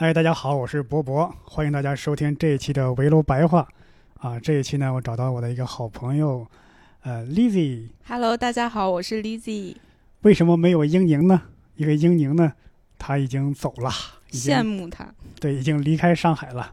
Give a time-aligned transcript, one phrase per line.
[0.00, 3.68] 哎，大家好，我是博博，欢迎大家收听这一期的围炉白话。
[4.14, 6.46] 啊，这一期呢，我找到我的一个好朋友，
[7.02, 7.90] 呃，Lizzy。
[8.06, 9.76] Hello，大家好，我是 Lizzy。
[10.22, 11.42] 为什么没有英宁呢？
[11.76, 12.50] 因为英宁呢，
[12.98, 13.90] 他已经走了，
[14.30, 15.06] 羡慕他。
[15.38, 16.72] 对，已经离开上海了，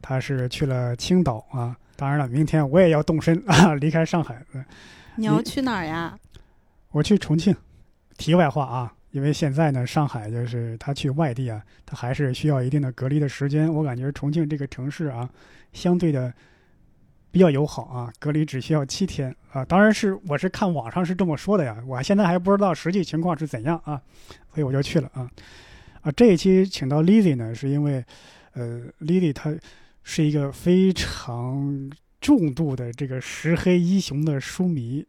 [0.00, 1.76] 他是去了青岛啊。
[1.94, 4.42] 当然了，明天我也要动身 啊，离开上海。
[4.54, 4.64] 呃
[5.16, 6.18] 你要去哪儿呀？
[6.92, 7.54] 我去重庆。
[8.16, 13.72] 题外话啊，因为现在呢，上海就是他去外地啊，他还是需要一定的隔离的时间。
[13.72, 15.28] 我感觉重庆这个城市啊，
[15.74, 16.32] 相对的
[17.30, 19.62] 比较友好啊，隔离只需要七天啊。
[19.64, 24.00] 当然是我是看网上是这么说的呀，我现在还不知道实际情况是怎样啊，
[24.52, 25.30] 所以我就去了啊。
[26.00, 28.02] 啊，这一期请到 Lizzy 呢，是因为
[28.54, 29.54] 呃，Lizzy 她
[30.02, 35.06] 是一个非常重度的这个石黑一雄的书迷。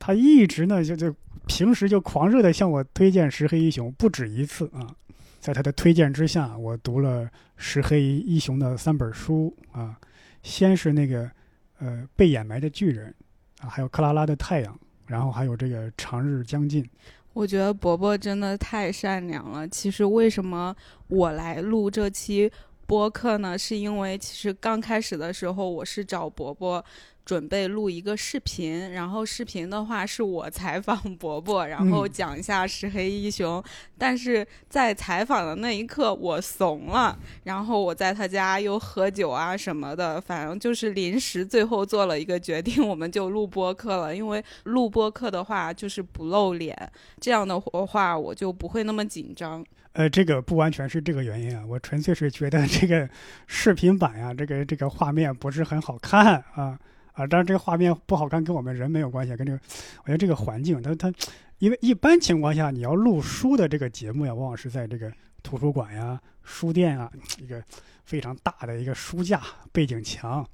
[0.00, 1.14] 他一直呢就就
[1.46, 4.96] 平时就狂热的向我推荐石黑一雄，不止一次啊。
[5.38, 9.96] 在他的推荐之下，我读了石黑一雄的三本书啊，
[10.42, 11.30] 先是那个
[11.78, 13.14] 呃被掩埋的巨人
[13.60, 16.84] 啊，还有克拉拉的太阳，然后还有这个长日将近。
[17.32, 19.66] 我觉得伯伯真的太善良了。
[19.68, 20.74] 其实为什么
[21.08, 22.50] 我来录这期
[22.86, 23.56] 播客呢？
[23.56, 26.84] 是因为其实刚开始的时候，我是找伯伯
[27.30, 33.62] 准备录一个视频，然后视频的话是我采访 伯伯，然后嗯讲一下石黑一雄。
[33.96, 44.16] 但是在采访的那一刻，我怂了，然后我在他家又喝酒啊什么的，反正就是临时最后做了一个决定，我们就录播客了。
[44.16, 46.76] 因为录播客的话就是不露脸，
[47.20, 49.64] 这样的话我就不会那么紧张。
[49.92, 53.08] 呃，这个不完全是这个原因啊，我纯粹是觉得这个
[53.46, 56.76] 视频版呀、这个这个画面不是很好看啊
[57.12, 57.26] 啊！
[57.26, 59.60] 当然，这个画面不好看跟我们人没有关系，跟这个
[60.02, 61.12] 我觉得这个环境，它它，
[61.58, 65.12] 因为一般情况下你要录书的这个节目呀，往往是在这个
[65.42, 67.62] 图书馆呀、书店啊，一个
[68.04, 70.46] 非常大的一个书架、背景墙，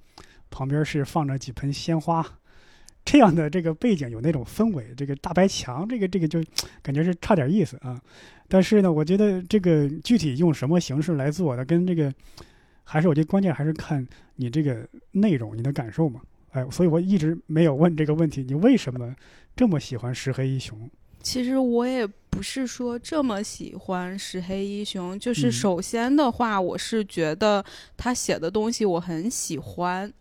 [0.51, 2.25] 旁边是放着几盆鲜花。
[3.05, 6.43] 这样的这个背景有那种氛围，这个大白墙，这个这个就
[6.83, 8.01] 感觉是差点意思啊。
[8.49, 12.13] 但是呢，我觉得这个具体用什么形式来做，它跟这个
[12.83, 16.21] 还是我觉得关键还是看你这个内容、你的感受嘛。
[16.57, 19.15] 哎，所以我一直没有问这个问题，你为什么
[19.55, 20.91] 这么喜欢石黑一雄？
[21.23, 27.63] 其实我也不是说这么喜欢石黑一雄，就是嗯首先的话，我是觉得
[27.97, 30.09] 他写的东西我很喜欢。
[30.09, 30.13] 嗯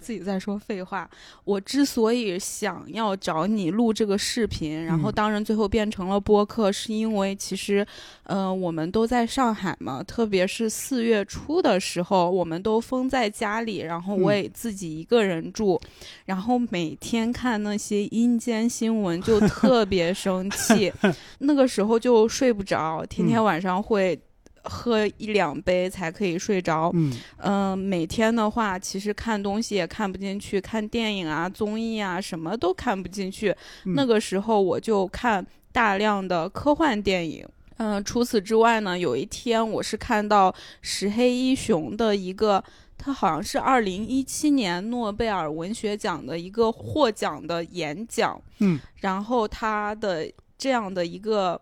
[0.00, 1.08] 自己在说废话。
[1.44, 7.86] 我之所以想要找你录这个视频，然后嗯当然最后变成了播客，是因为其实，
[8.24, 15.80] 呃，我们都在上海嘛，特别是四月初的时候，我们都封在家里，然后我嗯也自己一个人住，
[16.26, 20.92] 然后每天看那些阴间新闻就特别生气，
[21.40, 24.18] 那个时候就睡不着，天天嗯晚上会。
[24.64, 27.12] 喝一两杯才可以睡着，嗯。
[27.38, 33.54] 嗯、每天的话，其实看东西也看不进去，看电影啊、综艺啊，什么都看不进去。
[33.84, 33.94] 嗯。
[33.94, 37.46] 那个时候我就看大量的科幻电影。
[37.76, 42.62] 嗯、除此之外呢，有一天我是看到石黑一雄的一个，
[42.96, 51.60] 他好像是二零一七年诺贝尔文学奖的一个获奖的演讲，嗯，然后他的这样的一个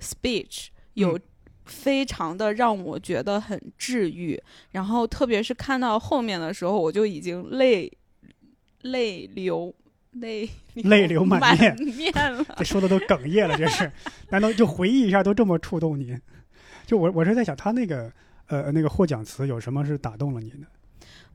[0.00, 1.22] speech 有嗯
[1.64, 4.40] 非常的让我觉得很治愈，
[4.72, 7.90] 然后特别是看到后面的时候，我就已经泪
[8.82, 9.74] 泪流
[10.12, 12.44] 泪泪流满满面面了。
[12.56, 13.90] 这说的都哽咽了，这是？
[14.30, 16.18] 难道就回忆一下都这么触动你？
[16.84, 18.12] 就我我是在想，他那个
[18.48, 20.66] 呃那个获奖词有什么是打动了你的？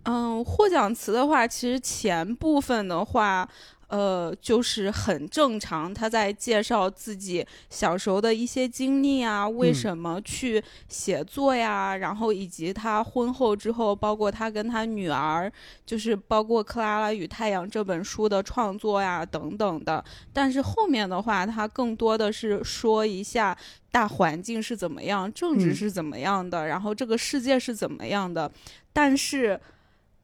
[0.03, 3.49] 嗯，获奖词的话，其实前部分的话，
[3.87, 15.51] 呃，就是很正常，他在介绍自己小时候的一些经历啊，为嗯什么去写作呀，然后以及他婚后之后，包括他跟他女儿，
[15.85, 20.03] 就是包括《克拉拉与太阳》这本书的创作呀等等的。
[20.33, 23.57] 但是后面的话，他更多的是说一下
[23.89, 28.51] 大环境是怎么样，政治嗯是怎么样的，然后这个世界是怎么样的，
[28.91, 29.59] 但是。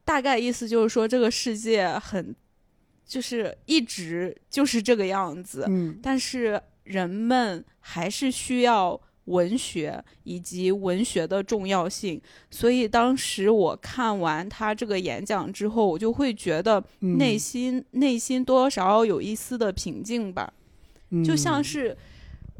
[0.06, 2.36] 大概意思就是说，这个世界很，
[3.06, 12.20] 就是一直就是这个样子，嗯但是人们还是需要文学以及文学的重要性。
[12.50, 20.52] 所以当时我看完他这个演讲之后，我就会觉得嗯内心、内心多少有一丝的平静吧，
[21.24, 21.96] 就像嗯是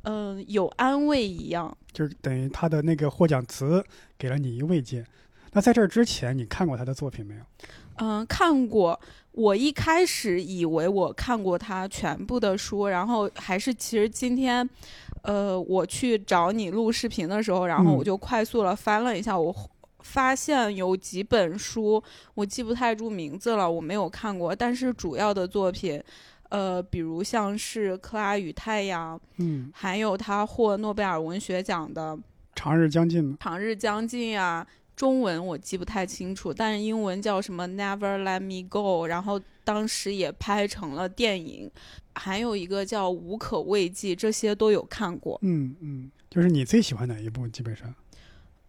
[0.05, 1.77] 嗯、呃有安慰一样。
[1.93, 3.85] 就是等于他的那个获奖词
[4.19, 5.05] 给了你一慰藉。
[5.53, 7.41] 那在这之前，你看过他的作品没有？
[7.97, 8.99] 嗯，看过。
[9.33, 14.69] 我一开始以为我看过他全部的书，然后还是其实今天，
[15.23, 19.53] 呃，我去找你录视频的时候，然后嗯我就快速了翻了一下，我
[20.05, 22.01] 发现有几本书
[22.35, 26.01] 我记不太住名字了，我没有看过，但是主要的作品，
[26.51, 32.17] 呃，比如像是《克拉与太阳》，嗯，还有他获诺贝尔文学奖的
[32.55, 33.37] 长日将近嘛。
[33.43, 34.65] 《长日将近》呀，
[34.97, 41.71] 中文我记不太清楚，但是英文叫什么 “Never Let Me Go”，然后当时也拍成了电影，
[42.15, 45.39] 还有一个叫《无可慰藉》，这些都有看过。
[45.43, 47.49] 嗯嗯，就是你最喜欢哪一部？
[47.49, 47.93] 基本上，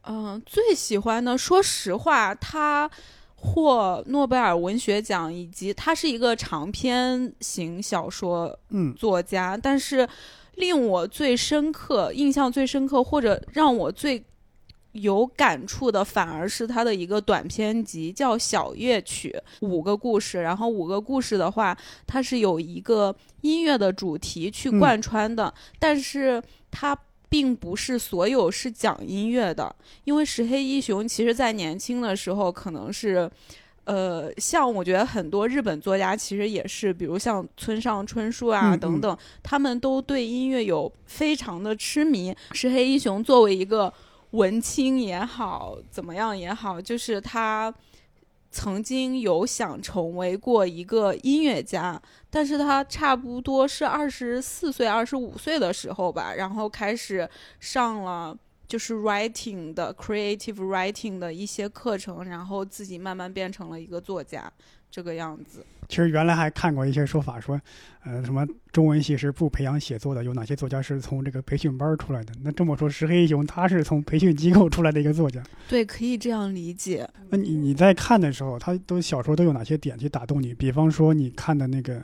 [0.04, 2.90] 嗯、最喜欢的，说实话，他
[3.36, 10.08] 获诺贝尔文学奖，以及他是一个长篇型小说嗯作家，但是
[10.56, 14.24] 令我最深刻、印象最深刻，或者让我最
[14.96, 19.34] 有感触的，反而是他的一个短篇集，叫《小乐曲》，
[19.68, 20.42] 五个故事。
[20.42, 26.98] 然后五个故事的话，它是有一个音乐的主题去嗯贯穿的，但是它。
[27.28, 29.76] 并不是所有是讲音乐的，
[30.06, 33.30] 因为石黑一雄其实在年轻的时候可能是，
[33.84, 42.34] 呃，像我觉得很多日本作家其实也是，比如像村上春树啊嗯等等，他们都对音乐有非常的痴迷。
[42.54, 43.92] 石黑一雄作为一个
[44.36, 47.74] 文青也好，怎么样也好，就是他
[48.52, 57.30] 曾经有想成为过一个音乐家，但是他差不多是二十四岁、二十五岁的时候吧，然后开始
[57.60, 58.38] 上了。
[58.68, 64.52] 就是 writing 的 creative writing 的一些课程，然后自己慢慢变成了一个作家，
[64.96, 65.62] 这个样子。
[65.90, 67.60] 其实原来还看过一些说法，说，
[68.06, 72.32] 呃，什么中文系是不培养写作的，有哪些作家是从这个培训班儿出来的？
[72.42, 75.44] 那这么说，石黑一雄他是从培训机构出来的一个作家。
[75.68, 77.06] 对，可以这样理解。
[77.28, 80.54] 那你你在看的时候，他都小说都有哪些点去打动你？
[80.54, 82.02] 比方说，你看的那个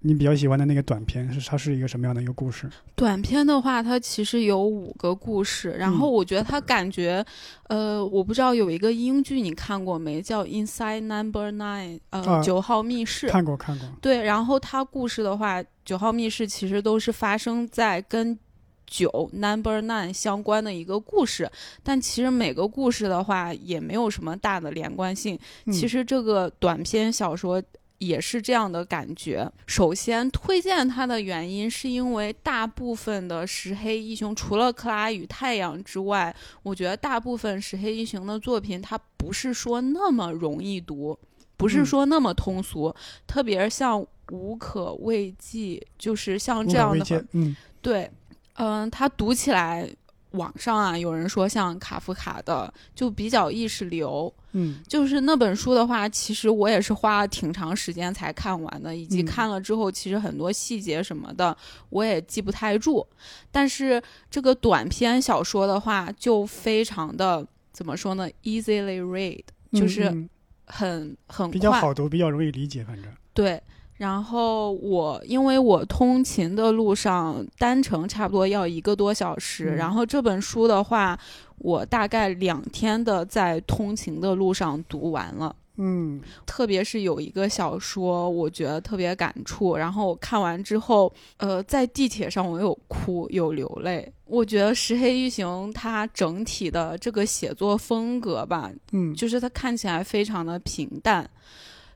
[0.00, 2.70] 你比较喜欢的那个短片，是它是一个什么样的一个故事？
[2.94, 7.24] 短片的话，它其实有五个故事，然后嗯我觉得它感觉，
[7.64, 13.28] 呃，我不知道有一个英剧你看过没，叫《Inside Number Nine》，呃，啊九、号密室。
[13.28, 13.88] 看过看过。
[14.00, 18.38] 对，然后它故事的话，九号密室其实都是发生在跟
[18.86, 21.50] 九 Number Nine 相关的一个故事，
[21.82, 25.36] 但其实每个故事的话也没有什么大的连贯性。
[25.66, 27.60] 嗯其实这个短篇小说
[27.98, 29.50] 也是这样的感觉。
[29.66, 41.18] 首先推荐它的原因是因为大部分的石黑一雄，除了《克拉与太阳》之外，我觉得大部分石黑一雄的作品，它不是说那么容易读，
[41.56, 42.94] 不是嗯说那么通俗，
[43.26, 45.58] 特别像《无可慰藉》，
[45.98, 48.10] 就是像这样的，嗯对，
[48.54, 49.88] 嗯、它读起来。
[50.32, 61.56] 网上啊，有人说像卡夫卡的就比较意识流，嗯就是那本书的话，其实我也是花了挺长时间才看完的，以及嗯看了之后，其实很多细节什么的
[61.90, 63.06] 我也记不太住。
[63.50, 69.42] 但是这个短篇小说的话，就非常的怎么说呢，easily read，
[69.72, 70.30] 就是嗯嗯
[70.66, 73.10] 很很比较好读，比较容易理解，反正。
[73.32, 73.62] 对。
[73.98, 81.18] 然后我因为我通勤的路上单程差不多要一个多小时，嗯然后这本书的话，
[81.58, 85.54] 我大概两天的在通勤的路上读完了。
[85.80, 89.76] 嗯特别是有一个小说，我觉得特别感触。
[89.76, 94.12] 然后我看完之后，呃，在地铁上我有哭有流泪。
[94.24, 101.28] 我觉得石黑一雄他整体的这个写作风格吧，嗯，就是他看起来非常的平淡，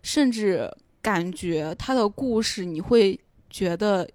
[0.02, 0.71] 甚至
[1.02, 3.18] 感觉他的故事你会
[3.50, 4.09] 觉得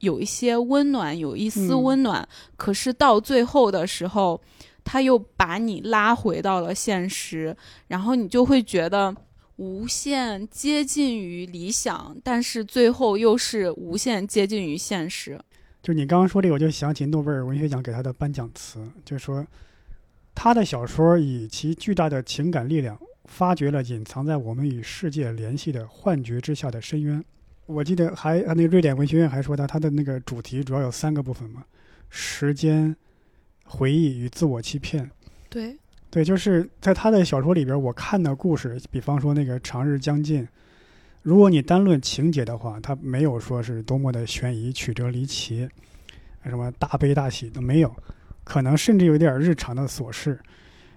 [0.00, 2.28] 有一些温暖，有一丝嗯温暖。
[2.56, 4.40] 可是到最后的时候，
[4.82, 7.56] 他又把你拉回到了现实，
[7.86, 9.14] 然后你就会觉得
[9.56, 15.40] 无限接近于理想，但是最后又是无限接近于现实。
[15.82, 19.46] 就你刚刚说这个，我就想起诺贝尔文学奖给他的颁奖词，就是说，
[20.34, 27.24] 他的小说以其巨大的情感力量，发掘了隐藏在我们与世界联系的幻觉之下的深渊。
[27.66, 31.64] 我记得还那个瑞典文学院还说他他的那个主题主要有三个部分嘛，
[32.10, 32.94] 时间、
[33.64, 35.08] 回忆与自我欺骗。
[35.48, 35.78] 对，
[36.10, 40.42] 对，就是在他的小说里边，我看的故事，比方说那个《长日将近》，
[41.22, 45.68] 如果你单论情节的话，它没有说是多么的悬疑、曲折离奇，
[46.44, 47.94] 什么大悲大喜都没有。
[48.44, 50.38] 可能甚至有点日常的琐事，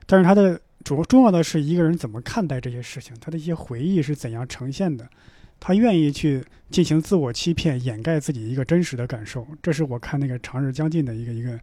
[0.08, 5.10] 但是他的主重要的是一个人怎么看待这些事情，他的一些回忆是怎样呈现的，
[5.60, 11.60] 他愿意去进行自我欺骗，掩盖自己一个真实的感受，这是我看那个《长日将近》的一个一个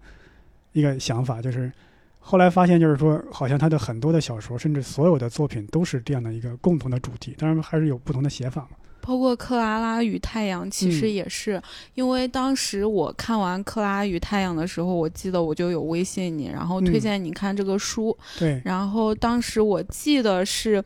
[0.72, 1.70] 一个想法，就是
[2.18, 8.68] 后来发现，就是说，好像他的很多的小说，甚至所有的作品都是这样的一个共同的主题，当然还是有不同的写法。
[9.04, 11.12] 包括《克拉拉与太阳》，其实嗯。
[11.12, 11.60] 也是、
[11.94, 17.00] 因为当时我看完《克拉拉与太阳》的时候，我记得我就有微信你，然后推嗯。
[17.00, 18.16] 荐你看这个书。
[18.38, 20.82] 对，然后当时我记得是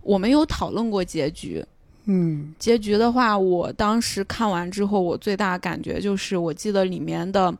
[0.00, 1.62] 我们有讨论过结局。
[2.04, 2.54] 嗯。
[2.58, 7.52] 结局的话，我当时看完之后，我最大的感觉就是，我记得里面的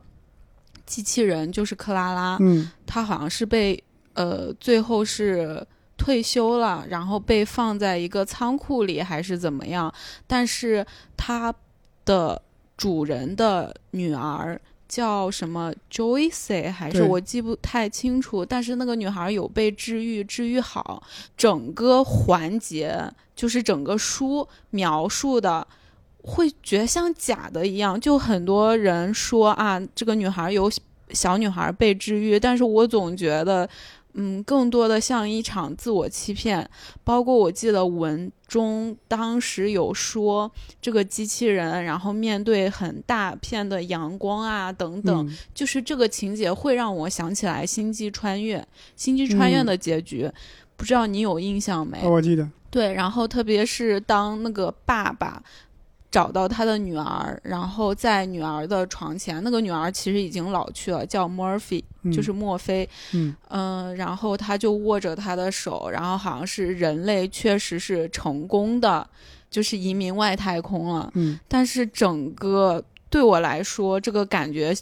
[0.85, 2.71] 机器人就是克拉拉，嗯。
[2.85, 3.83] 她好像是被
[4.13, 5.61] 呃最后是
[5.97, 9.93] 退休了，然后被放在一个仓库里还是怎么样？
[10.25, 10.85] 但是
[11.17, 11.53] 它
[12.05, 12.41] 的
[12.77, 21.03] 主人的女儿叫什么 Joyce 还是我记不太清楚，但是那个女孩有被治愈，治愈好，
[21.35, 25.67] 整个环节就是整个书描述的。
[26.23, 30.69] 会觉得像假的一样，就很多人说啊，这个女孩有
[31.11, 33.69] 小女孩被治愈，但是我总觉得，
[34.19, 36.67] 嗯，更多的像一场自我欺骗。
[37.03, 48.57] 包括我记得文中当时有说，这个机器人，然后面对很大片的阳光啊等等，嗯就是这个情节会让我想起来《星际穿越》，
[48.95, 50.29] 《星际穿越》嗯的结局，
[50.75, 52.01] 不知道你有印象没？
[52.01, 55.41] 哦，我记得，对，然后特别是当那个爸爸
[56.09, 62.11] 找到他的女儿，然后在女儿的床前，那个女儿其实已经老去了，叫 Murphy，、嗯。
[62.11, 63.35] 就是墨菲，嗯。
[63.49, 69.07] 嗯、然后他就握着她的手，然后好像是人类确实是成功的，
[69.49, 71.37] 就是移民外太空了，嗯。
[71.47, 74.73] 但是整个对我来说，这个感觉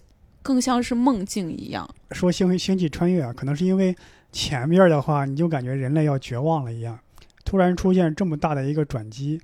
[0.44, 1.90] 更像是梦境一样。
[2.12, 3.96] 说星星际穿越啊，可能是因为
[4.32, 7.00] 前面的话，你就感觉人类要绝望了一样，
[7.44, 9.42] 突然出现这么大的一个转机，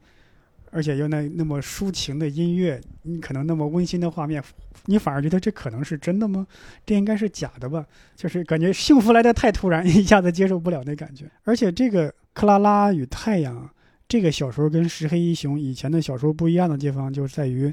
[0.71, 4.43] 而且又那那么抒情的音乐，你可能那么温馨的画面，
[4.85, 6.47] 你反而觉得这可能是真的吗？
[6.85, 7.85] 这应该是假的吧？
[8.15, 11.29] 就是感觉幸福来的太突然，一下子接受不了那感觉。
[11.43, 13.65] 而且这个《克拉拉与太阳》
[14.07, 17.71] 这个小说跟《石黑一雄》以前的小说不一样的地方，就在于。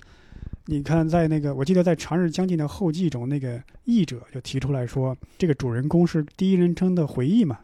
[0.70, 7.58] 你看，在那个，我记得在《长日将近》的后记中，那个译者就提出来说，这个主人公是第一人称的回忆嘛。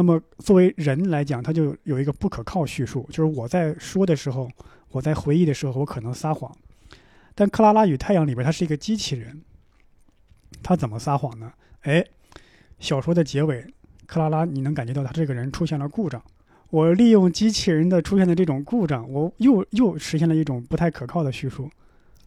[0.00, 4.48] 那么作为人来讲，他就有一个不可靠叙述，就是我在说的时候，
[4.88, 6.50] 我在回忆的时候，我可能撒谎。
[7.34, 9.42] 但《克拉拉与太阳》里边，他是一个机器人，
[10.62, 11.52] 他怎么撒谎呢？
[11.82, 12.02] 哎，
[12.78, 13.62] 小说的结尾，
[14.06, 16.22] 克拉拉你能感觉到他这个人出现了故障。
[16.70, 21.70] 我利用机器人的出现的这种故障，我又又实现了一种不太可靠的叙述。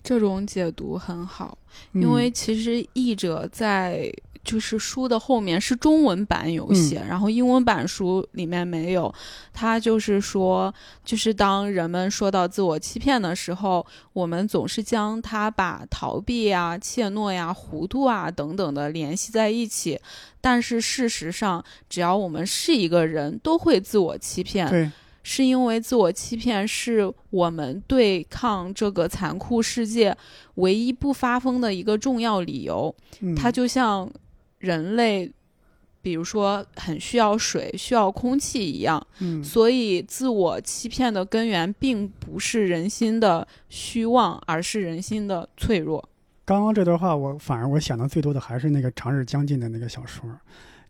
[0.04, 1.58] 这种解读很好，
[1.94, 9.14] 嗯因为其实译者在就是书的后面是中文版有写，然后英文版书里面没有。
[9.54, 10.74] 他就是说，
[11.06, 20.00] 就是当人们说到自我欺骗的时候，我们总是将它把逃避呀、怯懦呀、糊涂啊等等的联系在一起。
[20.42, 24.70] 但是事实上，只要我们是一个人，都会自我欺骗。
[24.70, 24.92] 对，
[25.24, 30.18] 是因为自我欺骗是我们对抗这个残酷世界
[30.56, 32.94] 唯一不发疯的一个重要理由。
[33.22, 34.12] 嗯、它就像
[34.64, 35.30] 人类，
[36.02, 46.10] 比如说很需要水、需要空气一样，嗯所以自我欺骗的根源并不是人心的虚妄，而是人心的脆弱。
[46.46, 50.30] 刚刚这段话，我反而我想的最多的还是那个《长日将近》的那个小说，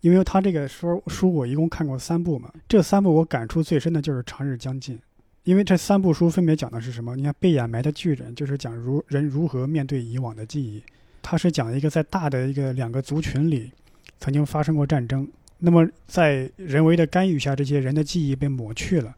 [0.02, 4.96] 因为他这个书书我一共看过三部嘛，这三部我感触最深的就是《长日将近》，
[5.44, 7.16] 因为这三部书分别讲的是什么？
[7.16, 10.84] 你看《被掩埋的巨人》就是讲如人如何面对以往的记忆，
[11.24, 13.72] 它是讲一个在大的一个两个族群里
[14.20, 15.28] 曾经发生过战争，
[15.58, 19.16] 那么在人为的干预下，这些人的记忆被抹去了。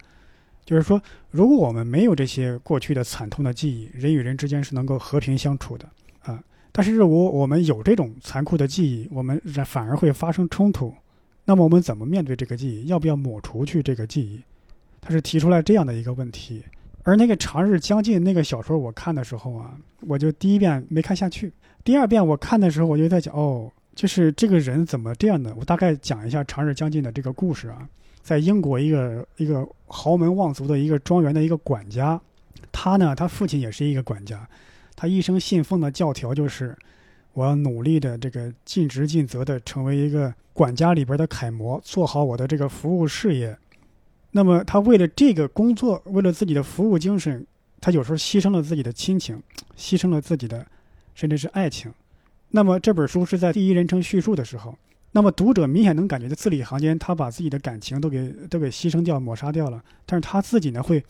[0.63, 5.88] 就是说，如果我们没有这些过去的惨痛的记忆，人与人之间是能够和平相处的。
[6.21, 10.93] 啊，但是如果我们有这种残酷的记忆，我们反而会发生冲突。
[11.43, 12.88] 那么我们怎么面对这个记忆？
[12.88, 14.41] 要不要抹除去这个记忆？
[15.01, 16.63] 他是提出来这样的一个问题。
[17.03, 21.53] 而那个《长日将近》那个小说，我看的时候啊，我就第一遍没看下去，
[21.85, 25.53] 第二遍我看的时候，我就在讲，哦，就是这个人怎么这样的？
[25.55, 27.87] 我大概讲一下《长日将近》的这个故事啊，
[28.23, 32.19] 在英国一个一个豪门望族的一个庄园的一个管家，
[32.71, 34.49] 他呢，他父亲也是一个管家。
[34.95, 36.75] 他一生信奉的教条就是，
[37.33, 43.55] 我要努力的这个尽职尽责的成为一个管家里边的楷模，做好我的这个服务事业。
[44.31, 47.45] 那么他为了这个工作，为了自己的服务精神，
[47.79, 49.39] 他有时候牺牲了自己的亲情，
[49.77, 50.65] 牺牲了自己的，
[51.15, 51.91] 甚至是爱情。
[52.51, 54.77] 那么这本书是在第一人称叙述的时候，
[55.13, 61.03] 那么读者明显能感觉到字里行间他把自己的感情都给都给牺牲掉、抹杀掉了，但是他自己呢会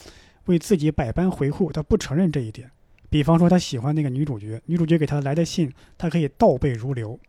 [0.46, 2.70] 为自己百般维护，他不承认这一点。
[3.10, 7.20] 比方说他喜欢那个女主角，女主角给他来的信，他可以倒背如流，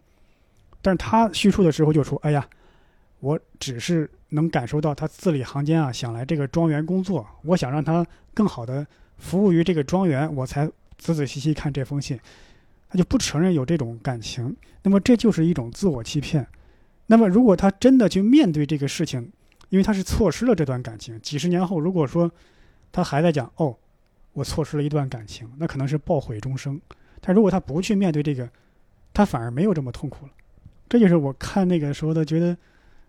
[0.83, 2.47] 但是他叙述的时候就说：“哎呀，
[3.21, 8.87] 我只是能感受到他字里行间啊想来这个庄园工作，我想让他更好的
[9.19, 10.67] 服务于这个庄园，我才
[10.97, 12.19] 仔仔细细看这封信。”
[12.97, 16.47] 就不承认有这种感情，那么这就是一种自我欺骗。
[17.07, 19.31] 那么如果他真的去面对这个事情，
[19.69, 22.31] 因为他是错失了这段感情，几十年后如果说
[22.91, 23.77] 他还在讲哦。
[24.33, 26.79] 我错失了一段感情，那可能是抱悔终生。
[27.23, 28.47] 但如果他不去面对这个，
[29.15, 30.33] 他反而没有这么痛苦了。
[30.91, 32.55] 这就是我看那个时候的觉得，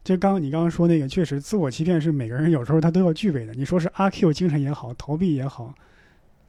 [0.05, 3.53] 就刚刚你刚刚说那个，确实自我欺骗是每个人有时候他都要具备的。
[3.55, 5.75] 你说是阿 Q 精神也好，逃避也好，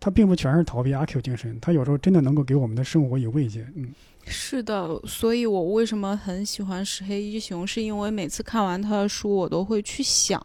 [0.00, 3.66] 他并不全是逃避阿 Q 精神，他有时候真的能够给我们的生活以慰藉。
[3.74, 3.92] 嗯，
[4.26, 10.40] 是的，所以我为什么很喜欢石黑一雄，是因为每次看完他的书，我都会去想，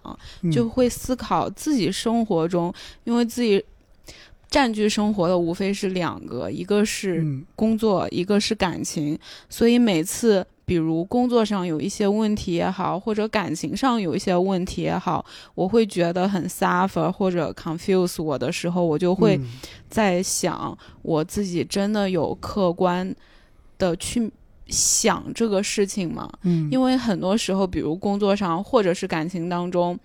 [0.51, 3.63] 就会思考自己生活中，因为自己。
[4.49, 9.17] 占据生活的无非是两个，一个是工作，一个是感情。
[9.49, 19.39] 所以每次，比如工作上有一些问题也好，或者感情上有一些问题也好，我会觉得很 suffer 或者 confuse 我的时候，我就会
[19.89, 23.15] 在想，我自己真的有客观
[23.77, 24.31] 的去
[24.67, 26.29] 想这个事情吗？
[26.43, 29.99] 嗯，因为很多时候，比如工作上或者是感情当中。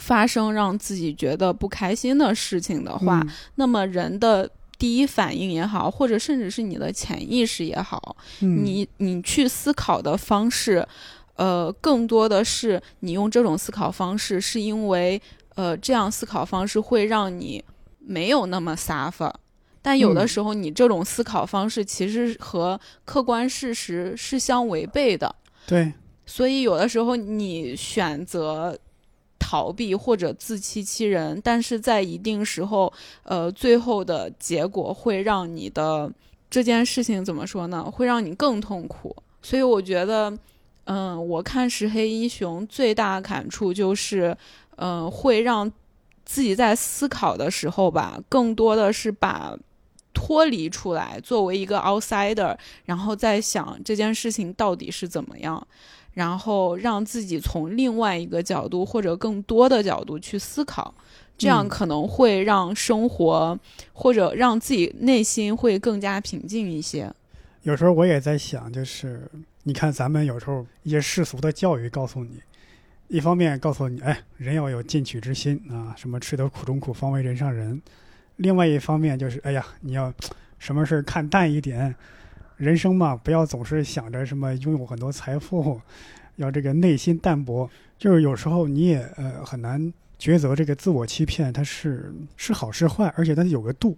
[0.00, 3.20] 发生让自己觉得不开心的事情的话，
[3.56, 10.86] 那么人的第一反应也好，或者甚至是你的潜意识也好，你你去思考的方式，
[11.34, 15.20] 呃，更多的是你用这种思考方式，是因为
[15.56, 17.64] 呃，这样思考方式会让你
[17.98, 19.32] 没有那么 suffer。
[19.82, 25.34] 但有的时候，你这种思考方式其实和客观事实是相违背的。
[25.66, 25.92] 对，
[26.24, 28.78] 所以有的时候你选择。
[29.48, 36.12] 逃避或者自欺欺人，但是在一定时候，呃，最后的结果会让你的
[36.50, 37.82] 这件事情怎么说呢？
[37.90, 39.16] 会让你更痛苦。
[39.40, 40.38] 所以我觉得，
[40.84, 44.36] 嗯，我看石黑英雄最大的感触就是，
[44.76, 45.72] 嗯，会让
[46.26, 49.56] 自己在思考的时候吧，更多的是把
[50.12, 55.66] 脱离出来，作为一个 outsider，然后再想这件事情到底是怎么样。
[56.18, 60.92] 然后让自己从另外一个角度或者更多的角度去思考，
[61.38, 63.56] 这样可能会让生活
[63.92, 67.08] 或者让自己内心会更加平静一些。
[67.62, 69.30] 有时候我也在想，就是
[69.62, 72.40] 你看咱们有时候一些世俗的教育告诉你，
[73.06, 77.80] 一方面告诉你，哎，人要有进取之心啊，什么吃得苦中苦，方为人上人；
[78.38, 80.12] 另外一方面就是，哎呀，你要
[80.58, 81.94] 什么事看淡一点。
[82.58, 85.80] 人生嘛，不要总是想着什么拥有很多财富，
[86.36, 87.68] 要这个内心淡泊。
[87.96, 93.96] 就是有时候你也呃很难抉择这个自我欺骗它是是好是坏，而且它有个度。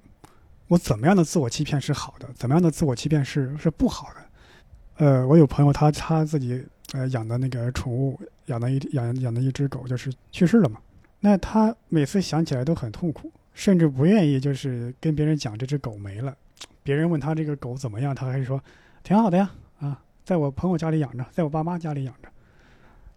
[0.68, 5.04] 我怎么样的自我欺骗是好的，怎么样的自我欺骗是是不好的。
[5.04, 10.78] 呃，我有朋友他他自己呃养的那个宠物，养的一养养的一只狗就是去世了嘛。
[11.18, 16.36] 那他每次想起来都很痛苦，甚至不愿意就是跟别人讲这只狗没了。
[16.82, 18.62] 别人问他这个狗怎么样，他还是说
[19.02, 22.28] 挺好的呀，啊，在我朋友家里养着，在我爸妈家里养着，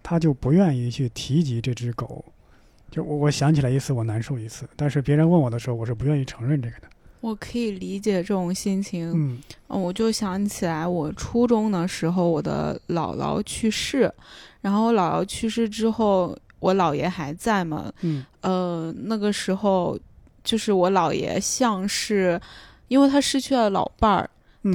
[0.01, 2.23] 他就不愿意去提及这只狗。
[2.91, 4.67] 就我我想起来一次，我难受一次。
[4.75, 6.87] 但是别人问我的时候，我是不愿意承认这个的。
[7.21, 9.11] 我可以理解这种心情。
[9.15, 14.13] 嗯，我就想起来我初中的时候，我的姥姥去世，
[14.61, 17.91] 然后姥姥去世之后，我姥爷还在嘛？
[18.01, 19.97] 嗯，呃，那个时候
[20.43, 22.39] 就是我姥爷像是。
[22.93, 24.29] 因为他失去了老伴儿，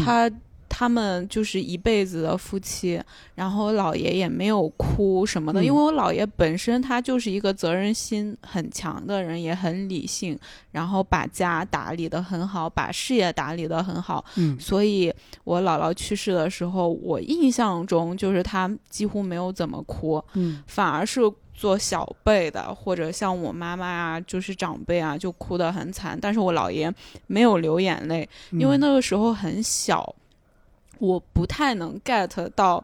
[0.04, 0.28] 他
[0.68, 3.00] 他们就是一辈子的夫妻，
[3.37, 10.37] 然后姥爷也没有哭什么的，因为我姥爷本身他就是一个责任心很强的人，也很理性，
[10.72, 21.20] 然后把家打理的很好，把事业打理的很好，嗯，所以我姥姥去世的时候，我印象中就是他几乎没有怎么哭，嗯，反而是。
[21.58, 26.16] 做小辈的，或者像我妈妈啊，就是长辈啊，就哭得很惨。
[26.22, 26.92] 但是我姥爷
[27.26, 30.14] 没有流眼泪，因为那个时候很小，
[31.00, 32.82] 我不太能 get 到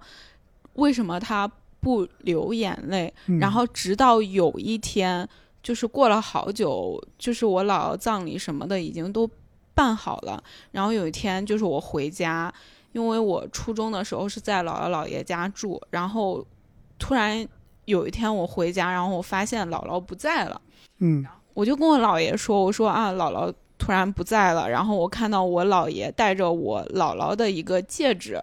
[0.73, 3.15] 为什么他不流眼泪。
[3.39, 5.27] 然后直到有一天，
[5.63, 9.31] 就是过了好久，就是我姥姥葬礼什么的已经都
[9.73, 10.43] 办好了。
[10.73, 12.53] 然后有一天，就是我回家，
[12.91, 16.45] 因为我初中的时候是在姥姥姥爷家住，然后
[16.99, 17.47] 突然。
[17.87, 20.61] 有一天我回家，然后我发现姥姥不在了，
[20.99, 28.43] 嗯，我就跟我姥爷说：“我说啊，姥姥突然不在了。”然后我看到我姥爷带着我姥姥的一个戒指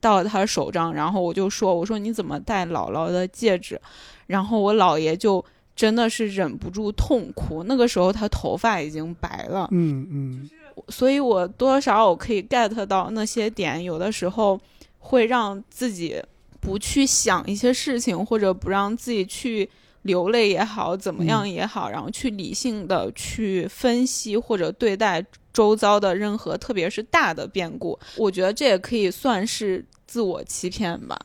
[0.00, 3.80] 到了他手上，然后我就说：“我说你怎么戴姥姥的戒指？”
[4.26, 7.64] 然后我姥爷就真的是忍不住痛哭。
[7.64, 10.50] 那个时候他头发已经白了，嗯嗯
[10.88, 14.58] 所以我多少我可以 get 到那些点，有的时候
[14.98, 16.22] 会让自己
[16.62, 19.68] 不去想一些事情，或者不让自己去
[20.02, 27.98] 流泪也好，怎么样也好，然后去理性的去分析或者对待周遭的任何，特别是大的变故。
[28.16, 31.18] 我觉得这也可以算是自我欺骗吧。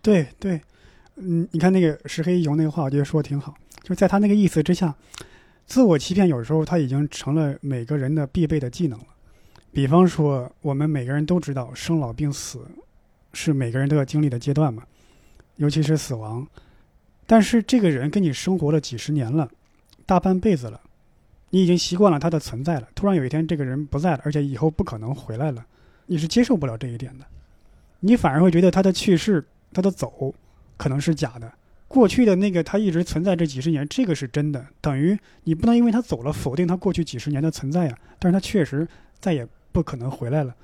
[0.00, 0.60] 对对，
[1.16, 3.52] 嗯，你看那个石黑一雄那个话，我觉得说的挺好，
[3.82, 4.94] 就在他那个意思之下，
[5.66, 9.06] 自我欺骗有时候他已经成了每个人的必备的技能了。
[9.72, 12.60] 比方说，我们每个人都知道生老病死
[13.34, 14.84] 是每个人都要经历的阶段嘛，
[15.56, 16.46] 尤其是死亡。
[17.26, 19.50] 但是这个人跟你生活了几十年了，
[20.06, 20.80] 大半辈子了，
[21.50, 22.88] 你已经习惯了他的存在了。
[22.94, 25.64] 突然有一天这个人不在了，而且以后不可能回来了，
[26.06, 27.24] 你是接受不了这一点的，
[28.00, 30.34] 你反而会觉得他的去世、他的走
[30.76, 31.50] 可能是假的。
[31.88, 37.96] 过去的那个他一直存在这几十年，这个是真的，等于你不能因为他走了否定他过去几十年的存在呀。
[38.18, 38.86] 但是他确实
[39.20, 40.54] 再也不可能回来了，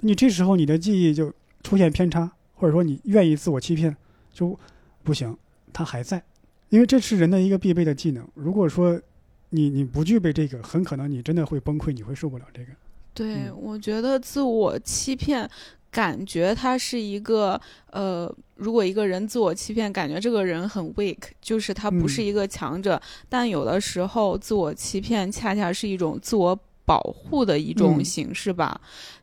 [0.00, 1.32] 你这时候你的记忆就
[1.64, 3.96] 出现偏差，或者说你愿意自我欺骗，
[4.32, 4.56] 就
[5.02, 5.36] 不行，
[5.72, 6.22] 他还在，
[6.68, 8.24] 因为这是人的一个必备的技能。
[8.34, 9.00] 如果说
[9.48, 12.68] 你你不具备这个，很可能你真的会崩溃，你会受不了这个。
[13.14, 15.48] 对，嗯我觉得自我欺骗，
[15.90, 17.58] 感觉它是一个
[17.90, 23.00] 呃，如果一个人自我欺骗，感觉这个人很 weak，就是他不是嗯一个强者。
[23.28, 28.78] 但有的时候，自我欺骗恰恰是一种自我保护的一种嗯形式吧，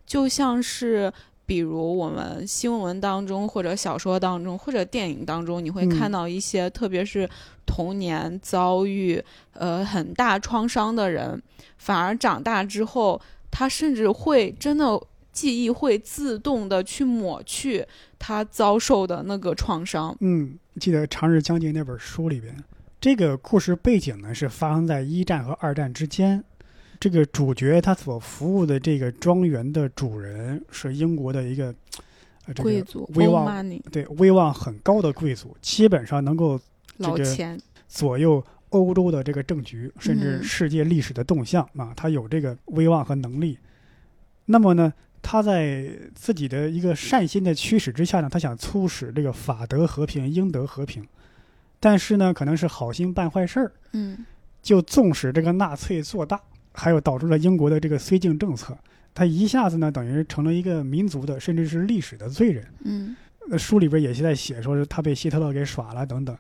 [0.08, 1.14] 就像是。
[1.52, 7.30] 比如我们新闻当中，或者小说当中，或者电影当中，你会嗯看到一些，特别是
[7.66, 11.44] 童年遭遇呃很大创伤的人，
[11.78, 14.98] 反而长大之后，他甚至会真的
[15.34, 17.86] 记忆会自动的去抹去
[18.18, 20.16] 他遭受的那个创伤。
[20.22, 22.56] 嗯，记得《长日将近》那本书里边，
[23.02, 26.42] 这个故事背景呢是发生在一战和二战之间。
[27.02, 31.74] 这个主角他所服务的这个庄园的主人是英国的一个
[32.46, 36.60] 呃这个贵族威望对威望很高的贵族，基本上能够
[37.00, 40.44] 这个，左右欧洲的这个政局，甚至嗯。
[40.44, 43.58] 世界历史的动向啊，他有这个威望和能力。
[44.46, 51.04] 那么呢，他在自己的一个善心的驱使之下呢，他想促使这个法德和平、英德和平，
[51.80, 54.24] 但是呢，可能是好心办坏事儿，嗯。
[54.62, 56.40] 就纵使这个纳粹做大，
[56.74, 58.78] 还有导致了英国的这个绥靖政策，
[59.14, 62.66] 他一下子呢，等于成了一个民族的甚至是历史的罪人。
[62.84, 63.16] 嗯
[63.50, 66.38] 呃，书里边也是在写，说是他被希特勒给耍了等等。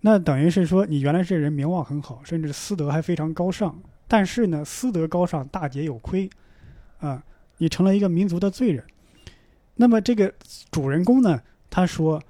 [0.00, 6.28] 那等于是说，你原来这人名望很好，甚至私德还非常高尚，但是呢，私德高尚，大节有亏，
[6.98, 7.22] 啊，
[7.58, 8.84] 你成了一个民族的罪人。
[9.76, 10.34] 那么这个
[10.70, 12.20] 主人公呢，他说，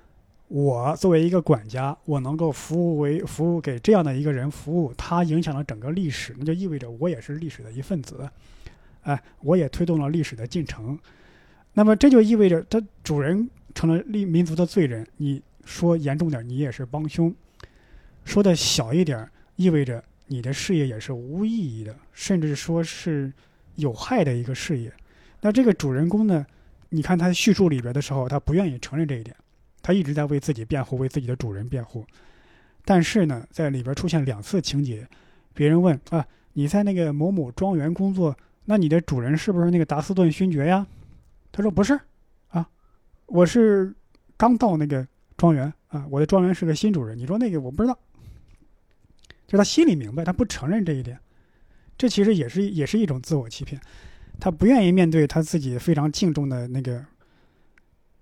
[0.54, 8.30] 我作为一个管家，我能够服务为服务给这样的一个人服务，他影响了整个历史，那就意味着我也是历史的一份子，
[9.02, 10.96] 哎，我也推动了历史的进程。
[11.72, 15.04] 那么这就意味着，他主人成了历民族的罪人。
[15.16, 17.32] 你说严重点，你也是帮凶；
[18.24, 23.32] 说的小一点，意味着你的事业也是无意义的，甚至说是
[23.74, 24.92] 有害的一个事业。
[25.40, 26.46] 那这个主人公呢？
[26.90, 29.34] 你看他叙述里边的时候，他不愿意承认这一点，
[29.84, 32.02] 他一直在为自己辩护，为自己的主人辩护。
[32.86, 35.06] 但是呢，在里边出现两次情节，
[35.52, 40.86] 别人问啊，你在那个某某庄园工作，那你的主人是不是那个达斯顿勋爵呀？
[41.52, 42.00] 他说不是，
[42.48, 42.66] 啊，
[43.26, 43.94] 我是
[44.38, 47.16] 刚到那个庄园啊，我的庄园是个新主人。
[47.16, 47.98] 你说那个我不知道，
[49.46, 51.18] 就他心里明白，他不承认这一点，
[51.98, 53.78] 这其实也是也是一种自我欺骗，
[54.40, 57.04] 他不愿意面对他自己非常敬重的那个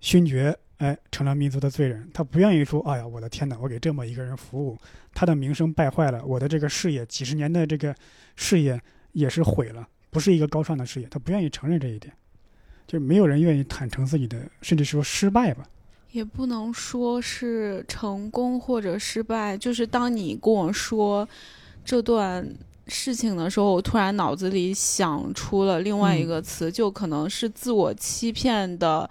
[0.02, 4.76] 勋爵，哎，成了民族的罪人，他不愿意说，哎呀，我的天哪，我给这么一个人服务，
[5.14, 7.94] 他的名声败坏了，我的这个事业几十年的这个
[8.36, 8.78] 事业
[9.12, 12.12] 也是毁了，不是一个高尚的事业，他不愿意承认这一点。
[12.84, 15.64] 就没有人愿意坦诚自己的，甚至说失败吧。
[16.10, 21.26] 也不能说是成功或者失败，就是当你跟我说
[21.84, 22.46] 这段
[22.88, 29.08] 事情的时候，我突然脑子里想出了另外一个词，就可能是自我欺骗的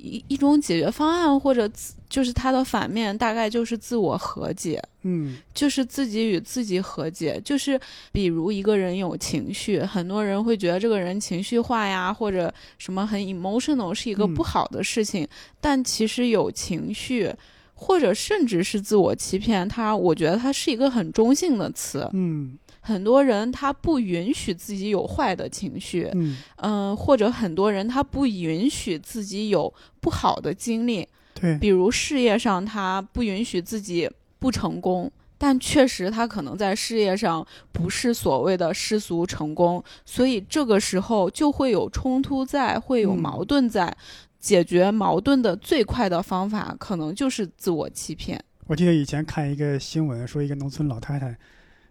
[0.00, 1.68] 一一种解决方案，或者
[2.08, 4.82] 就是它的反面，大概就是自我和解。
[5.02, 7.80] 嗯就是自己与自己和解，就是
[8.12, 15.26] 比如一个人有情绪，很多人会觉得这个人情绪化呀，或者什么很 emotional 是一个嗯不好的事情，
[15.60, 17.32] 但其实有情绪，
[17.74, 22.08] 或者甚至是自我欺骗，它我觉得它是一个很中性的词。
[22.12, 35.10] 嗯很多人他不允许自己有坏的情绪，嗯，嗯、或者很多人他不允许自己有不好的经历，对，比如事业上他不允许自己不成功。
[35.40, 43.96] 但确实，他可能在事业上不是所谓的世俗成功，所以这个时候就会有冲突在，会有嗯矛盾在。
[44.40, 48.40] 解决矛盾的最快的方法，可能就是自我欺骗。
[48.68, 51.36] 我记得以前看一个新闻，说一个农村老太太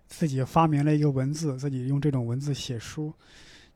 [0.08, 3.14] 自己发明了一个文字，自己用这种文字写书。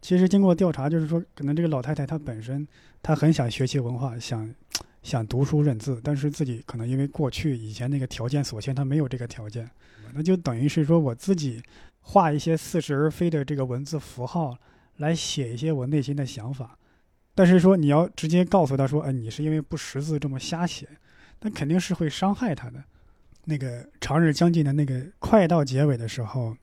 [0.01, 2.67] 其实经过调查，就是说，可能这个老太太她本身
[3.03, 4.51] 她很想学习文化，想
[5.03, 9.69] 想读书认字，但是自己可能因为过去以前那个条件所限，她没有这个条件，
[10.13, 11.61] 那就等于是说我自己
[11.99, 14.57] 画一些似是而非的这个文字符号
[14.97, 16.77] 来写一些我内心的想法。
[17.35, 20.87] 但是说你要直接告诉她说，哎，你是因为不识字这么瞎写，
[21.41, 22.83] 那肯定是会伤害她的。
[23.45, 26.55] 那个长日将近的那个快到结尾的时候，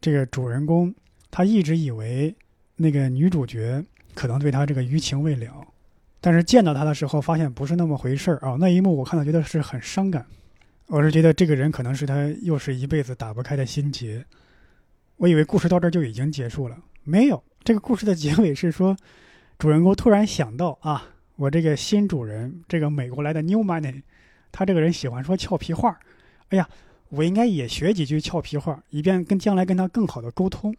[0.00, 0.94] 这个主人公
[1.30, 2.34] 他一直以为
[2.76, 5.66] 那个女主角可能对他这个余情未了，
[6.20, 8.56] 但是见到他的时候发现不是那么回事儿啊。
[8.58, 10.24] 那一幕我看到觉得是很伤感，
[10.86, 14.24] 我是觉得这个人可能是他又是一辈子打不开的心结。
[15.18, 17.42] 我以为故事到这儿就已经结束了，没有。
[17.64, 18.96] 这个故事的结尾是说，
[19.58, 24.02] 主人公突然想到啊，我这个新主人，这个美国来的 New Money，
[24.56, 25.98] 他这个人喜欢说俏皮话，
[26.48, 26.66] 哎呀，
[27.10, 30.74] 我应该也学几句俏皮话，以便跟将来跟他更好的沟通。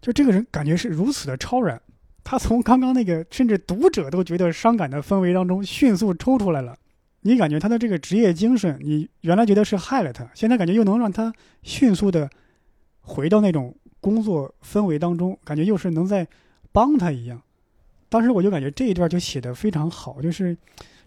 [0.00, 1.82] 就这个人感觉是如此的超然，
[2.22, 6.76] 他从刚刚那个甚至读者都觉得伤感的氛围当中迅速抽出来了。
[7.22, 11.34] 你感觉他的这个职业精神，你原来觉得是害了他，现在感觉又能让他
[11.64, 12.30] 迅速的
[13.00, 16.24] 回到那种工作氛围当中，感觉又是能在
[16.70, 17.42] 帮他一样。
[18.08, 20.56] 当时我就感觉这一段就写的非常好，就是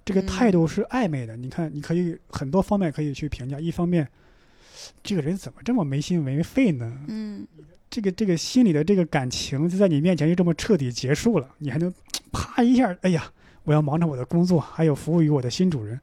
[0.10, 1.38] 这个态度是暧昧的。
[1.38, 3.60] 你看，你可以很多方面可以去评价。
[3.60, 4.08] 一方面，
[5.04, 7.00] 这个人怎么这么没心没肺呢？
[7.08, 7.48] 嗯，
[7.92, 11.94] 这个这个心里的这个感情就在你面前就这么彻底结束了，你还能
[12.32, 13.32] 啪一下，哎呀，
[13.66, 16.02] 我要忙着我的工作，还有服务于我的新主人，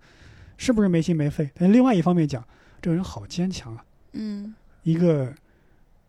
[0.56, 1.50] 是不是没心没肺？
[1.54, 2.44] 但另外一方面讲，
[2.80, 5.34] 这个人好坚强啊，嗯，一个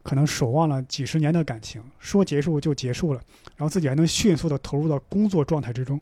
[0.04, 3.22] 可能守望了几十年的感情，说结束就结束了，
[3.56, 6.00] 然后自己还能迅速的投入到工作状态之中，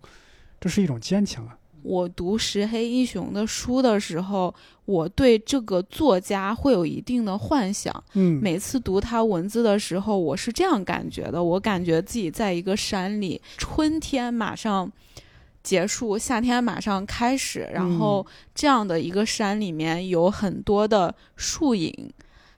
[0.59, 1.57] 这是一种坚强啊。
[1.85, 4.53] 我读石黑一雄的书的时候，
[4.85, 8.03] 我对这个作家会有一定的幻想。
[8.13, 14.91] 嗯，每次读他文字的时候，我是这样感觉的：我感觉自己在一个山里，春天马上
[15.61, 22.11] 结束，夏天马上开始，然后这样的一个山里面有很多的树影，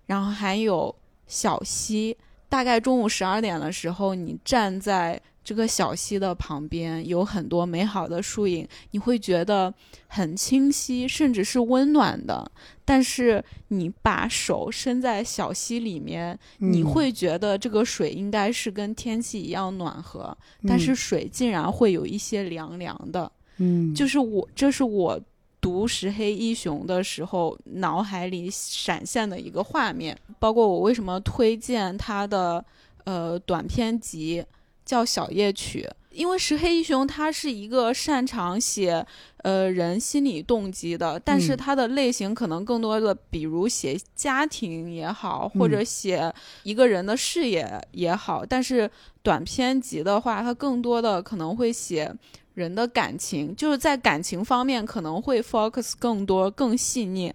[0.05, 0.95] 然后还有
[1.27, 2.15] 小溪。
[2.49, 9.73] 大概中午十二点的时候，你站在这个小溪的旁边，有很多美好的树影，你会觉得
[10.07, 12.51] 很清晰，甚至是温暖的。
[12.83, 23.31] 但是你把手伸在小溪里面，你嗯会觉得这个水应该是跟天气一样暖和，但是嗯水竟然会有一些凉凉的。
[23.55, 25.17] 嗯，就是我，这是我
[25.61, 30.17] 读石黑一雄的时候脑海里闪现的一个画面。
[30.39, 32.63] 包括我为什么推荐他的
[33.05, 34.43] 呃短篇集
[34.87, 39.05] 叫《小夜曲》，因为石黑一雄他是一个擅长写
[39.43, 48.89] 呃人心理动机的，但是嗯他的类型可能更多的，比如写家庭也好，或者嗯写一个人的事业也好，但是
[49.21, 52.15] 短篇集的话，他更多的可能会写。
[52.57, 57.31] 人的感情，就是在感情方面可能会 focus 更多、更细腻。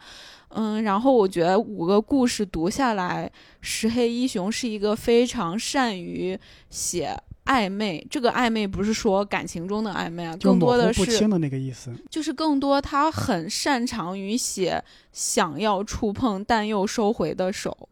[0.48, 6.36] 嗯，然后我觉得五个故事读下来，石黑一雄是一个非常善于
[6.70, 8.06] 写暧昧。
[8.10, 11.92] 这个暧昧不是说感情中的暧昧啊，更多的是不清的那个意思。
[12.10, 17.88] 就是更多他很擅长于写想要触碰但又收回的手。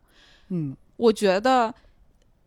[0.48, 1.74] 嗯我觉得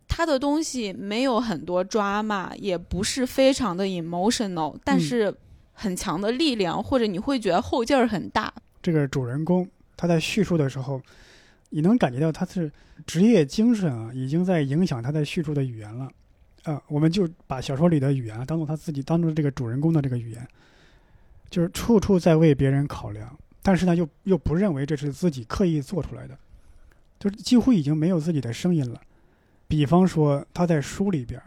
[0.06, 5.34] 他的东西没有很多 drama，也不是非常的 emotional，但嗯是
[5.72, 8.52] 很强的力量，或者你会觉得后劲儿很大。
[8.80, 11.00] 这个主人公他在叙述的时候，
[11.70, 12.70] 你能感觉到他是
[13.04, 16.08] 职业精神啊，已经在影响他在叙述的语言了。
[16.64, 20.48] 啊，我们就把小说里的语言当做他自己当做这个主人公的这个语言，
[21.48, 26.36] 就是处处在为别人考量，但是呢又又不认为这是自己刻意做出来的，
[27.18, 29.00] 就是几乎已经没有自己的声音了。
[29.68, 31.40] 比方说他在书里边，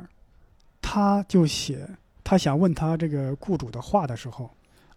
[0.82, 1.88] 他就写
[2.24, 4.52] 他想问他这个雇主的话的时候，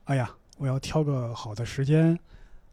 [0.04, 2.18] 哎呀，我要挑个好的时间，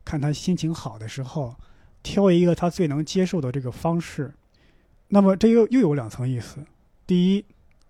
[0.04, 1.56] 看他心情好的时候，
[2.04, 4.34] 挑一个他最能接受的这个方式。
[5.10, 6.60] 那么这又又有两层意思：
[7.08, 7.46] 第一，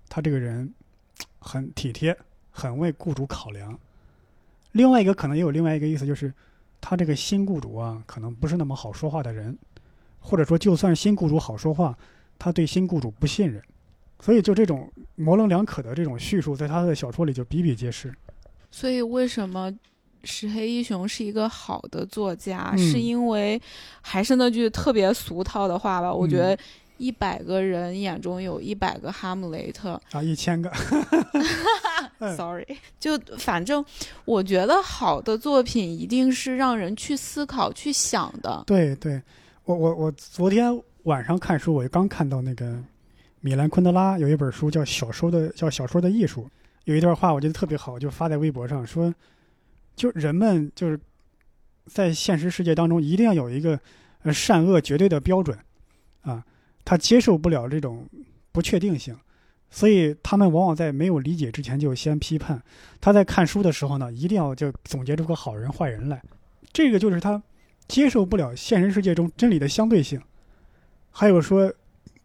[0.08, 0.72] 他这个人
[1.40, 2.16] 很体贴，
[2.52, 3.74] 很为雇主考量；
[4.74, 6.32] 另外一个可能也有另外一个意思，就是
[6.80, 9.58] 他这个新雇主啊，可能不是那么好说话的人，
[10.20, 11.98] 或者说就算新雇主好说话，
[12.38, 13.62] 他对新雇主不信任，
[14.20, 18.14] 所以就这种模棱两可的这种叙述，在他的小说里就比比皆是。
[18.70, 19.74] 所以为什么
[20.24, 22.72] 石黑一雄是一个好的作家？
[22.74, 23.60] 嗯是因为
[24.02, 26.14] 还是那句特别俗套的话吧？
[26.14, 26.60] 我觉嗯得
[26.98, 30.00] 一百个人眼中有一百个哈姆雷特。
[30.12, 30.72] 啊，一千个，
[32.20, 32.66] 嗯 Sorry，
[33.00, 33.84] 就反正
[34.26, 38.64] 我觉得好的作品一定是让人去思考、去想的。
[38.66, 39.22] 对对，
[39.66, 42.78] 我我我昨天晚上看书，我刚看到那个
[43.42, 46.44] 米兰昆德拉有一本书叫《小说的叫小说的艺术》，
[46.86, 49.14] 有一段话我觉得特别好，就发在微博上说，
[49.96, 51.00] 就人们就是
[51.86, 53.80] 在现实世界当中一定要有一个
[54.24, 55.64] 呃善恶绝对的标准啊，
[56.88, 58.08] 他接受不了这种
[58.54, 59.14] 不确定性。
[59.70, 62.64] 所以他们往往在没有理解之前就先批判。
[63.02, 66.24] 他在看书的时候呢，一定要就总结出个好人坏人来。
[66.72, 67.44] 这个就是他
[67.86, 70.22] 接受不了现实世界中真理的相对性，
[71.12, 71.74] 还有说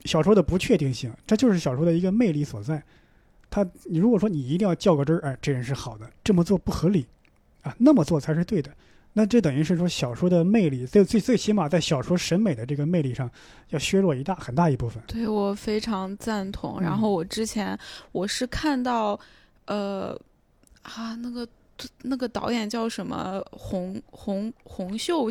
[0.04, 2.80] 小说的不确定性，这就是小说的一个魅力所在。
[3.50, 7.04] 他，你如果说你一定要较个真儿，哎，这人是好的，这么做不合理，
[7.62, 8.70] 啊，那么做才是对的。
[9.14, 13.30] 那这等于是说小说的魅力，最最最起码在小说审美的这个魅力上，
[13.68, 15.02] 要削弱一大很大一部分。
[15.06, 16.76] 对我非常赞同。
[16.78, 17.78] 嗯然后我之前
[18.12, 19.18] 我是看到，
[19.66, 20.18] 呃，
[20.82, 21.46] 啊，那个
[22.02, 25.28] 那个导演叫什么洪洪洪秀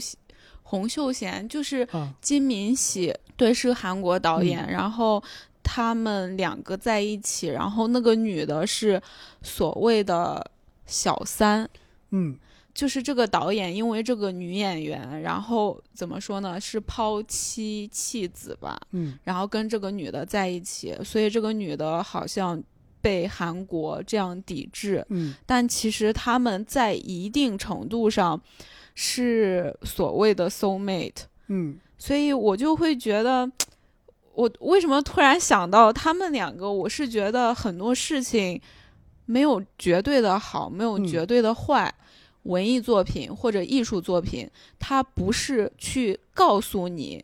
[0.63, 4.63] 洪秀贤，就是啊，金敏喜，对，是韩国导演。
[4.65, 5.21] 嗯然后
[5.63, 9.01] 他们两个在一起，然后那个女的是
[9.41, 10.51] 所谓的
[10.85, 11.67] 小三，
[12.11, 12.37] 嗯
[12.73, 22.61] 就是这个导演因为这个女演员，然后怎么说呢，是抛妻弃子吧，嗯然后跟这个女的在一起，所以这个女的好像
[23.01, 28.41] 被韩国这样抵制，嗯但其实他们在一定程度上
[28.95, 33.51] 是所谓的 soul mate，嗯所以我就会觉得，
[34.33, 36.71] 我为什么突然想到他们两个？
[36.71, 38.59] 我是觉得很多事情
[39.25, 41.93] 没有绝对的好，没有嗯绝对的坏。
[42.43, 44.49] 文艺作品或者艺术作品，
[44.79, 47.23] 它不是去告诉你，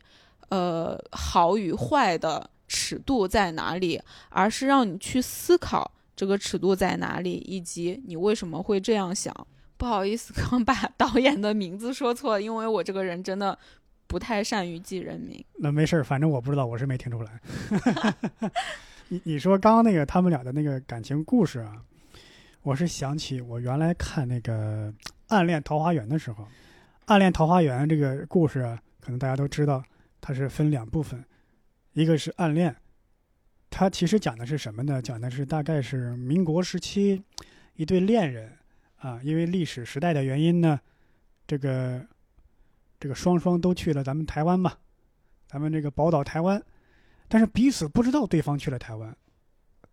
[0.49, 9.33] 呃，好与坏的尺度在哪里，而是让你去思考这个尺度在哪里，以及你为什么会这样想。
[9.77, 13.57] 不好意思，刚把 导演的名字说错，因为我这个人真的
[14.07, 15.43] 不太善于记人名。
[15.59, 18.13] 那没事儿，反正我不知道，我是没听出来。
[19.09, 21.81] 你你说刚刚那个他们俩的那个感情故事啊，
[22.67, 24.91] 我是想起我原来看那个
[25.27, 26.43] 《暗恋桃花源》的时候，
[27.05, 29.81] 《暗恋桃花源》这个故事啊，可能大家都知道，
[30.19, 31.23] 它是分两部分，
[31.93, 32.75] 一个是暗恋，
[33.69, 35.01] 它其实讲的是什么呢？
[35.01, 37.23] 讲的是大概是民国时期
[37.75, 38.51] 一对恋人
[38.97, 40.77] 啊，因为历史时代的原因呢，
[41.47, 42.05] 这个
[42.99, 44.73] 这个双双都去了咱们台湾嘛，
[45.47, 46.61] 咱们这个宝岛台湾，
[47.29, 49.15] 但是彼此不知道对方去了台湾，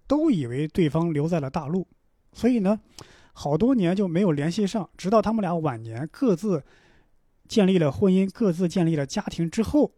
[0.08, 1.86] 都以为对方留在了大陆，
[2.34, 2.78] 所以呢，
[3.32, 6.62] 好多年就没有联系上，直到他们俩晚年各自
[7.48, 9.92] 建立了婚姻，各自建立了家庭之后，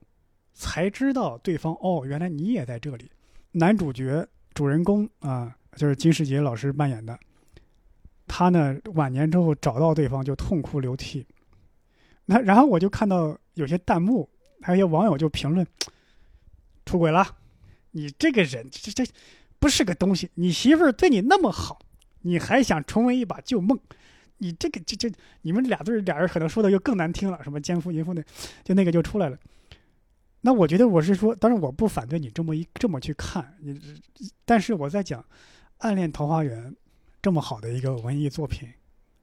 [0.53, 3.11] 才知道对方哦，原来你也在这里。
[3.53, 7.19] 男主角主人公啊，就是金世杰老师扮演的，
[8.27, 11.27] 他呢晚年之后找到对方就痛哭流涕。
[12.27, 14.29] 那然后我就看到有些弹幕，
[14.61, 15.67] 还有些网友就评论：
[16.85, 17.25] 出轨了，
[17.93, 19.11] 你这个人这这
[19.59, 21.79] 不是个东西，你媳妇儿对你那么好，
[22.27, 23.79] 你还想重温一把旧梦？
[24.39, 25.11] 你这个这这，
[25.43, 28.23] 你们俩对俩人可能说的就更难听了，什么奸夫淫妇的，
[28.63, 29.39] 就那个就出来了。
[30.43, 33.81] 那我觉得我是说，当然我不反对你这么一这么去看，你
[34.45, 35.23] 但是我在讲
[35.79, 36.71] 《暗恋桃花源》
[37.23, 38.69] 这么好的一个文艺作品，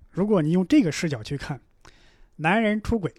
[0.09, 1.61] 如果你用这个视角去看，
[2.37, 3.13] 男人出轨，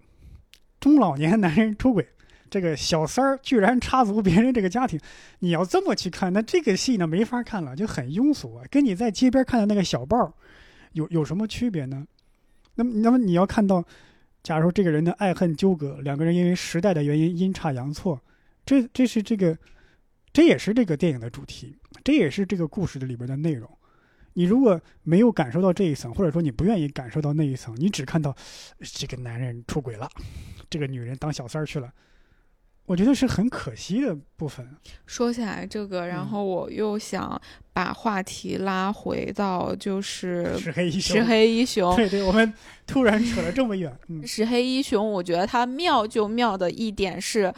[0.81, 2.09] 中老年男人出轨，
[2.55, 4.97] 这个小三儿居然插足别人这个家庭，
[5.41, 10.33] 你要这么去看，那这个戏呢没法看了，就很庸俗啊，跟你在街边看的那个小报
[10.93, 12.07] 有有什么区别呢？
[12.77, 13.85] 那么那么你要看到，
[14.45, 18.23] 假如这个人的爱恨纠葛，两个人因为时代的原因阴差阳错，
[18.65, 19.59] 这这是这个，
[20.33, 23.69] 这也是这个电影的主题，这也是这个故事的里边的内容。
[24.35, 28.33] 你如果没有感受到这一层，或者说你不愿意感受到那一层，你只看到
[28.81, 30.09] 这个男人出轨了，
[30.71, 31.93] 这个女人当小三儿去了，
[32.87, 34.67] 我觉得是很可惜的部分。
[35.07, 37.41] 说起来这个，然嗯后我又想
[37.73, 41.97] 把话题拉回到就是石黑一雄，石黑一雄。
[41.97, 42.53] 对对，我们
[42.87, 47.53] 突然扯了这么远，嗯 石黑一雄，我觉得他妙就妙的一点是，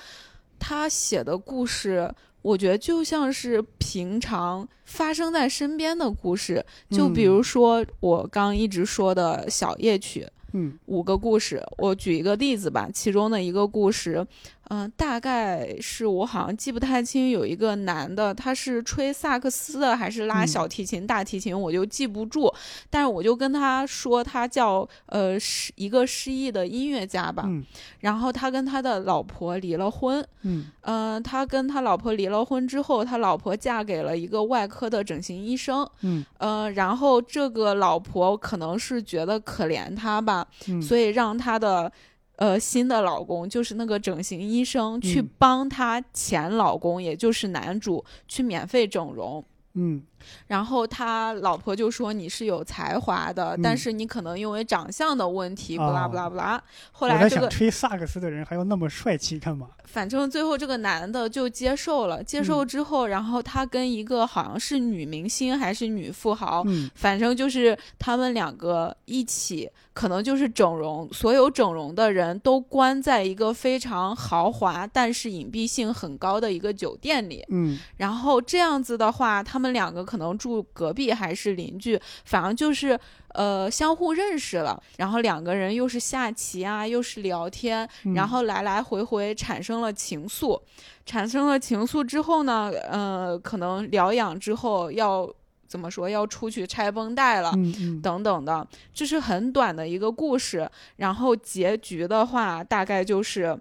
[0.58, 2.08] 他写的故事，
[2.42, 6.64] 我觉得就像是平常发生在身边的故事。
[6.90, 12.88] 就比如说我刚一直说的小夜曲，嗯五个故事，我举一个例子吧。
[12.94, 14.24] 其中的一个故事，
[14.68, 22.52] 嗯、大概是我好像记不太清，有一个男的，他是吹萨克斯的还是拉嗯小提琴、大提琴，我就记不住。
[22.90, 27.44] 但是我就跟他说，他叫呃失一个失忆的音乐家吧。
[27.46, 27.64] 嗯
[28.00, 41.90] 然后他跟他的老婆离了婚，嗯嗯、他跟他老婆离了婚之后，他老婆嫁给了一个外科的整形医生，嗯呃，然后这个老婆可能是觉得可怜他吧，嗯，所以让他的
[42.36, 49.44] 呃新的老公，就是那个整形医生，去嗯帮她前老公，也就是男主去免费整容。
[49.74, 50.02] 嗯
[50.46, 56.62] 然后他老婆就说你是有才华的，但嗯是你可能因为长相的问题，不拉哦不拉不拉。
[56.92, 59.68] 后来这个想吹萨克斯的人还要那么帅气干嘛？
[59.84, 77.44] 反正最后这个男的就接受了，接受嗯之后，然后他跟一个好像是女明星还是女富豪，嗯反正就是他们两个一起，可能就是整容，所有整容的人都关在一个非常豪华但是隐蔽性很高的一个酒店里。
[77.48, 82.98] 嗯然后这样子的话，他们两个可能住隔壁还是邻居，反正就是
[83.34, 84.82] 呃相互认识了。
[84.98, 90.60] 然后两个人又是下棋啊，又是聊天，嗯然后来来回回产生了情愫。
[91.04, 95.32] 产生了情愫之后呢，呃，可能疗养之后要
[95.68, 96.08] 怎么说？
[96.08, 97.52] 要出去拆绷带了。
[97.54, 100.68] 嗯嗯等等的，这是很短的一个故事。
[100.96, 103.56] 然后结局的话，大概就是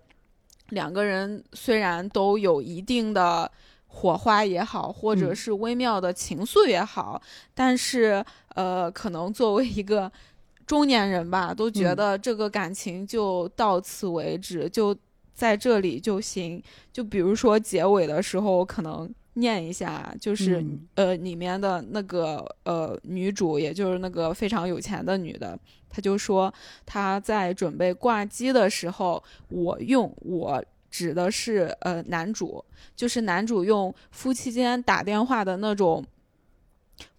[0.69, 3.51] 两个人虽然都有一定的
[3.97, 7.19] 火花也好，或者嗯是微妙的情愫也好，
[7.53, 10.11] 但是呃，可能作为一个
[10.65, 14.93] 中年人吧，都觉嗯得这个感情就到此为止，就
[15.33, 16.61] 在这里就行。
[16.91, 25.57] 就比如说结尾的时候，可能念一下，就是、嗯呃里面的那个呃女主，也就是那个非常有钱的女的，
[25.89, 26.53] 她就说
[26.85, 30.61] 她在准备挂机的时候，我用我。
[30.95, 32.63] 指的是呃男主，
[32.95, 36.01] 就是男主用夫妻间打电话的那种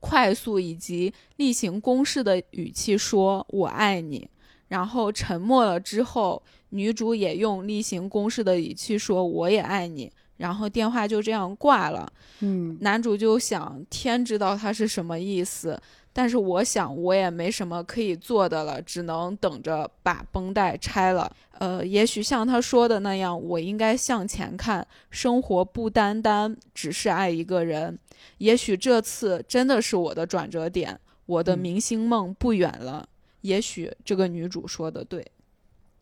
[0.00, 4.26] 快速以及例行公事的语气说“我爱你”，
[4.68, 12.10] 然后沉默了之后，女主也用例行公事的语气说“我也爱你”，然后电话就这样挂了。
[12.40, 12.78] 嗯。
[12.80, 15.78] 男主就想，天知道他是什么意思，
[16.16, 21.30] 但是我想我也没什么可以做的了，只能等着把绷带拆了。
[21.58, 27.98] 呃，也许像他说的那样，我应该向前看，生活不单单只是爱一个人。
[28.38, 33.06] 也许这次真的是我的转折点，我的嗯明星梦不远了。
[33.42, 35.22] 也许这个女主说的对。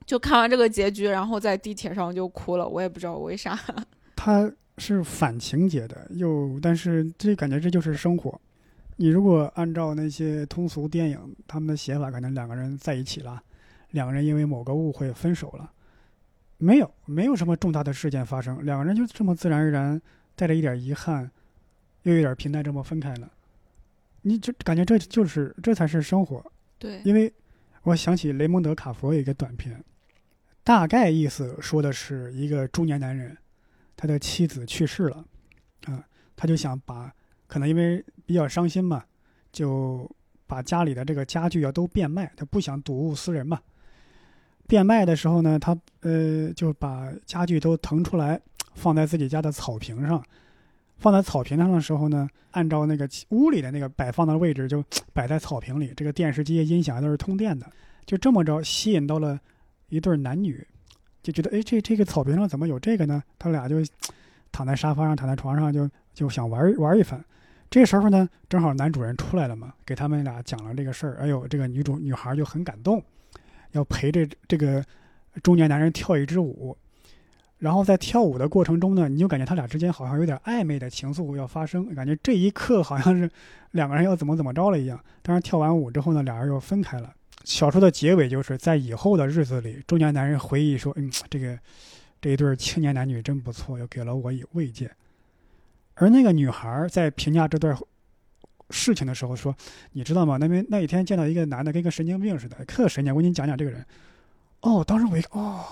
[0.06, 3.58] 就看完这个结局，然后在地铁上就哭了，我也不知道为啥。
[4.14, 4.48] 他
[4.78, 8.40] 是反情节的，又但是这感觉这就是生活。
[8.96, 13.42] 你如果按照那些通俗电影他们的写法，可能两个人在一起了，
[13.90, 15.72] 两个人因为某个误会分手了，
[16.58, 20.00] 没有没有什么重大的事件发生，两个人就这么自然而然
[20.36, 21.30] 带着一点遗憾，
[22.02, 23.30] 又有点平淡这么分开了。
[24.22, 26.44] 你就感觉这就是这才是生活，
[26.78, 27.32] 对，因为
[27.82, 29.84] 我想起雷蒙德·卡佛有一个短片，
[30.62, 33.36] 大概意思说的是一个中年男人，
[33.96, 35.24] 他的妻子去世了，
[35.86, 36.02] 啊，
[36.34, 37.12] 他就想把
[37.46, 39.02] 可能因为比较伤心嘛，
[39.52, 40.10] 就
[40.46, 43.60] 把家里的这个家具要都变卖，他不想睹物思人嘛。
[44.66, 48.40] 变卖的时候呢，他呃就把家具都腾出来，
[48.74, 50.22] 放在自己家的草坪上。
[50.96, 54.82] 放在草坪上的时候呢，按照那个屋里的那个摆放的位置，就
[55.12, 55.92] 摆在草坪里。
[55.96, 57.66] 这个电视机、音响都是通电的，
[58.06, 59.38] 就这么着吸引到了
[59.88, 60.66] 一对男女，
[61.20, 63.22] 就觉得哎，这这个草坪上怎么有这个呢？
[63.38, 63.76] 他俩就
[64.52, 67.22] 躺在沙发上，躺在床上就，就想玩玩一番。
[67.68, 71.16] 这时候呢，正好男主人出来了嘛，给他们俩讲了这个事儿。
[71.20, 73.02] 哎呦，这个女主女孩就很感动，
[73.72, 74.84] 要陪着这个
[75.42, 76.76] 中年男人跳一支舞。
[77.58, 83.28] 然后在跳舞的过程中呢，你就感觉他俩之间好像有点暧昧的情愫要发生，感觉这一刻好像是
[83.72, 85.00] 两个人要怎么怎么着了一样。
[85.22, 87.12] 但是跳完舞之后呢，俩人又分开了。
[87.44, 91.58] 小说的结尾就是在以后的日子里，中年男人回忆说：“嗯，这个
[92.20, 94.90] 这一对青年男女真不错，又给了我以慰藉。”
[95.94, 97.76] 而那个女孩在评价这段
[98.70, 99.54] 事情的时候说
[99.92, 100.36] ：“你知道吗？
[100.38, 103.14] 那边那一天见到一个男的跟个神经病似的，特神经。
[103.14, 103.84] 我给你讲讲这个人。”
[104.62, 105.64] 哦，当时我一看，哦，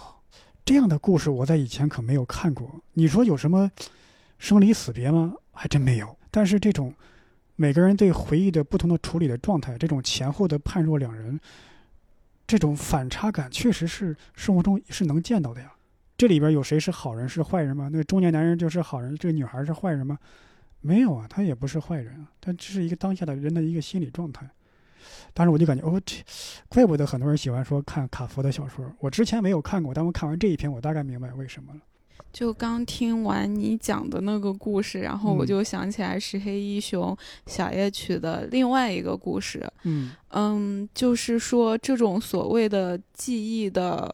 [0.65, 2.71] 这样的故事我在以前可没有看过。
[2.93, 3.71] 你说有什么
[4.39, 5.33] 生离死别吗？
[5.53, 6.17] 还真没有。
[6.31, 6.95] 但是这种
[7.57, 11.41] 每个人对回忆的不同的处理的状态，这种前后的判若两人，
[12.47, 15.73] 这种反差感，确实是生活中是能见到的呀。
[16.23, 17.89] 这里边有谁是好人是坏人吗？
[17.91, 20.17] 那个中年男人就是好人，这个女孩是坏人吗？
[20.81, 24.49] 没有啊，他也不是坏人啊，他只是一个当下的人的一个心理状态。
[25.35, 26.15] 当时我就感觉，哦，这
[26.69, 28.89] 怪不得很多人喜欢说看卡佛的小说。
[29.01, 31.81] 我之前没有看过，但我看完这一篇，我大概明白为什么了。
[32.33, 39.69] 就刚听完你讲的那个故事，然后我嗯就想起来石黑一雄小夜曲的另外一个故事。
[39.83, 44.09] 嗯嗯，就是说这种所谓的记忆的。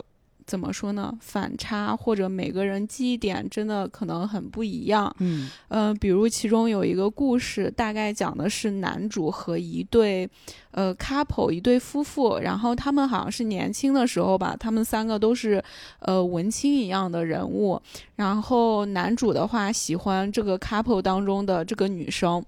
[0.48, 1.12] 怎么说呢？
[1.20, 5.14] 反差或者每个人记忆点真的可能很不一样。
[5.18, 10.26] 嗯呃，比如其中有一个故事，大概讲的是男主和一对
[10.70, 15.62] 呃 couple 一对夫妇，然后他们好像是年轻的时候吧，他们三个都是
[15.98, 17.78] 呃文青一样的人物，
[18.16, 22.42] 然后男主的话喜欢这个 couple 当中的这个女生。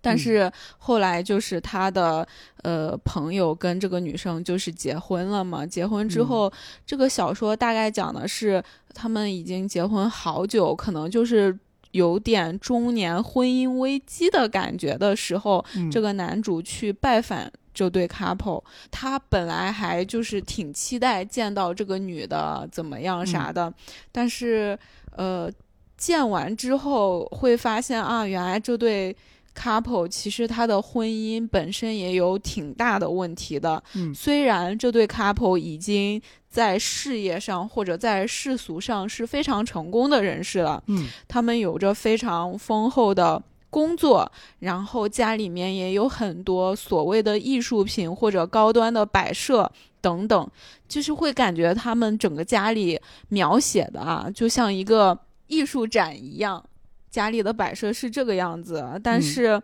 [0.00, 0.18] 但嗯。
[0.18, 2.26] 是后来就是他的
[2.62, 6.26] 呃朋友跟这个女生就是结婚了嘛，结婚之嗯。
[6.26, 6.52] 后，
[6.86, 8.62] 这个小说大概讲的是
[8.94, 11.58] 他们已经结婚好久，可能就是
[11.92, 23.72] 有点中年婚姻危机的感觉的时候，嗯，这个男主去拜访这对 couple，他本来还就是挺期待见到这个女的怎么样啥的，
[24.12, 24.78] 但是
[25.16, 25.50] 呃，
[25.96, 29.16] 见完之后会发现啊，原来这对
[29.54, 33.82] couple 其实他的婚姻本身也有挺大的问题的。
[33.94, 49.70] 嗯虽然这对 couple 已经在事业上或者在世俗上是非常成功的人士了，嗯他们有着非常丰厚的工作，然后家里面也有很多所谓的艺术品或者高端的摆设
[50.00, 50.50] 等等，
[50.88, 56.64] 就是会感觉他们整个家里描写的啊，就像一个艺术展一样，
[57.10, 59.62] 家里的摆设是这个样子，但嗯是，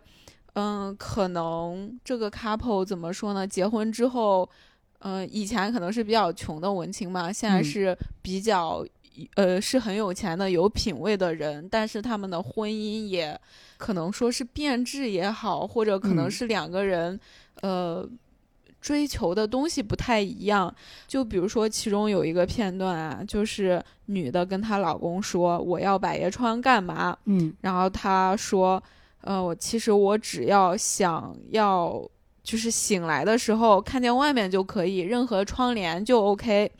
[0.53, 3.47] 嗯、可能这个 couple 怎么说呢？
[3.47, 4.47] 结婚之后。
[4.99, 8.83] 呃，以前可能是比较穷的文青嘛，现在嗯是比较
[9.35, 13.39] 呃是很有钱的、有品位的人，但是他们的婚姻也
[13.77, 17.19] 可能说是变质也好，或者可能嗯是两个人、
[17.61, 18.09] 呃
[18.81, 20.73] 追求的东西不太一样。
[21.07, 28.81] 就比如说其中有一个片段啊，就是女的跟她老公说：“我要百叶窗干嘛？”嗯然后她说
[29.21, 32.03] ：“呃，我其实我只要想要。”
[32.47, 36.71] 就是醒来的时候看见外面就可以，任何窗帘就 OK。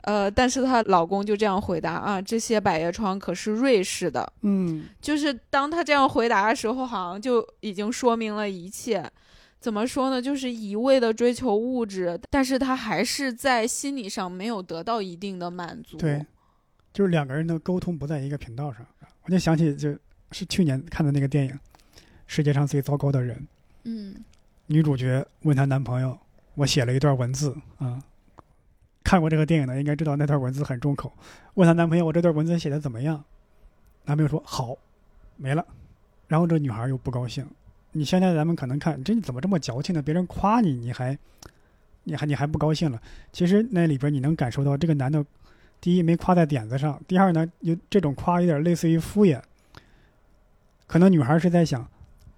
[0.00, 4.26] 呃，但是她老公就这样回答啊，这些百叶窗可是瑞士的。
[4.40, 9.04] 嗯就是当她这样回答的时候，好像就已经说明了一切。
[9.60, 10.22] 怎么说呢？
[10.22, 15.98] 就是一味的追求物质，但是他还是在心理上没有得到一定的满足。
[15.98, 16.24] 对，
[16.94, 18.86] 就是两个人的沟通不在一个频道上。
[19.24, 21.52] 我就想起就是去年看的那个电影
[22.26, 23.36] 《世界上最糟糕的人》，
[23.84, 24.14] 嗯
[24.66, 26.18] 女主角问她男朋友
[26.54, 28.02] ：“我写了一段文字啊。”
[29.04, 31.12] 看过这个电影的应该知道那段文字很重口。
[31.54, 33.22] 问她男朋友：“我这段文字写的怎么样？”
[34.06, 34.74] 男朋友说：“好。”
[35.36, 35.66] 没了。
[36.28, 37.46] 然后这女孩又不高兴。
[37.92, 40.00] 你现在咱们可能看，这你怎么这么矫情呢？
[40.00, 41.18] 别人夸你，你还，
[42.04, 43.00] 你还你还不高兴了。
[43.32, 45.24] 其实那里边你能感受到这个男的，
[45.84, 49.38] 第一没夸在点子上，第二呢，有这种夸有点类似于敷衍。
[50.86, 51.86] 可能女孩是在想，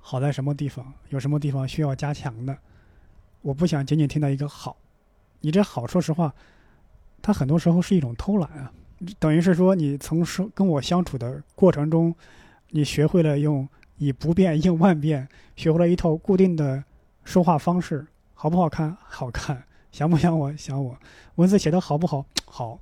[0.01, 2.59] 好在什么地方，有什么地方需要加强的。
[3.43, 4.77] 我不想仅仅听到一个好，
[5.43, 6.35] 你这好，说实话，
[7.23, 8.73] 它很多时候是一种偷懒啊，
[9.21, 12.13] 等于是说你从说跟我相处的过程中，
[12.71, 13.69] 你学会了用
[13.99, 16.83] 以不变应万变，学会了一套固定的
[17.23, 18.97] 说话方式，好不好看？
[19.05, 20.57] 好看，想不想我？
[20.57, 20.99] 想我，
[21.37, 22.27] 文字写的好不好？
[22.45, 22.81] 好，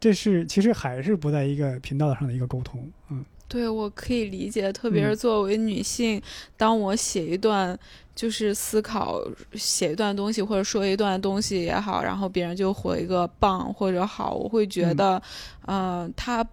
[0.00, 3.24] 这是其实还是不在一个频道上的一个沟通，嗯。
[3.48, 5.16] 对，我可以理解，特别是嗯。
[5.16, 6.20] 作为女性，
[6.56, 7.78] 当我写一段
[8.14, 9.22] 就是思考
[9.54, 14.96] 写一段东西或者说一段东西也好，然后别人就回一个棒或者好，我会觉嗯。
[14.96, 15.22] 得，
[15.64, 16.46] 呃，他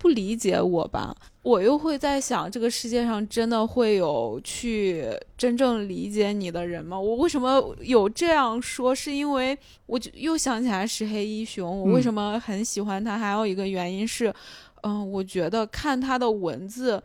[0.00, 1.14] 不理解我吧。
[1.42, 6.98] 我又会在想，这个世界上真的会有去真正理解你的人吗？
[6.98, 8.94] 我为什么有这样说？
[8.94, 13.18] 是因为我就又想起来石黑一雄，我为嗯什么很喜欢他？
[13.18, 14.32] 还有一个原因是，
[14.82, 17.02] 嗯、我觉得看他的文字，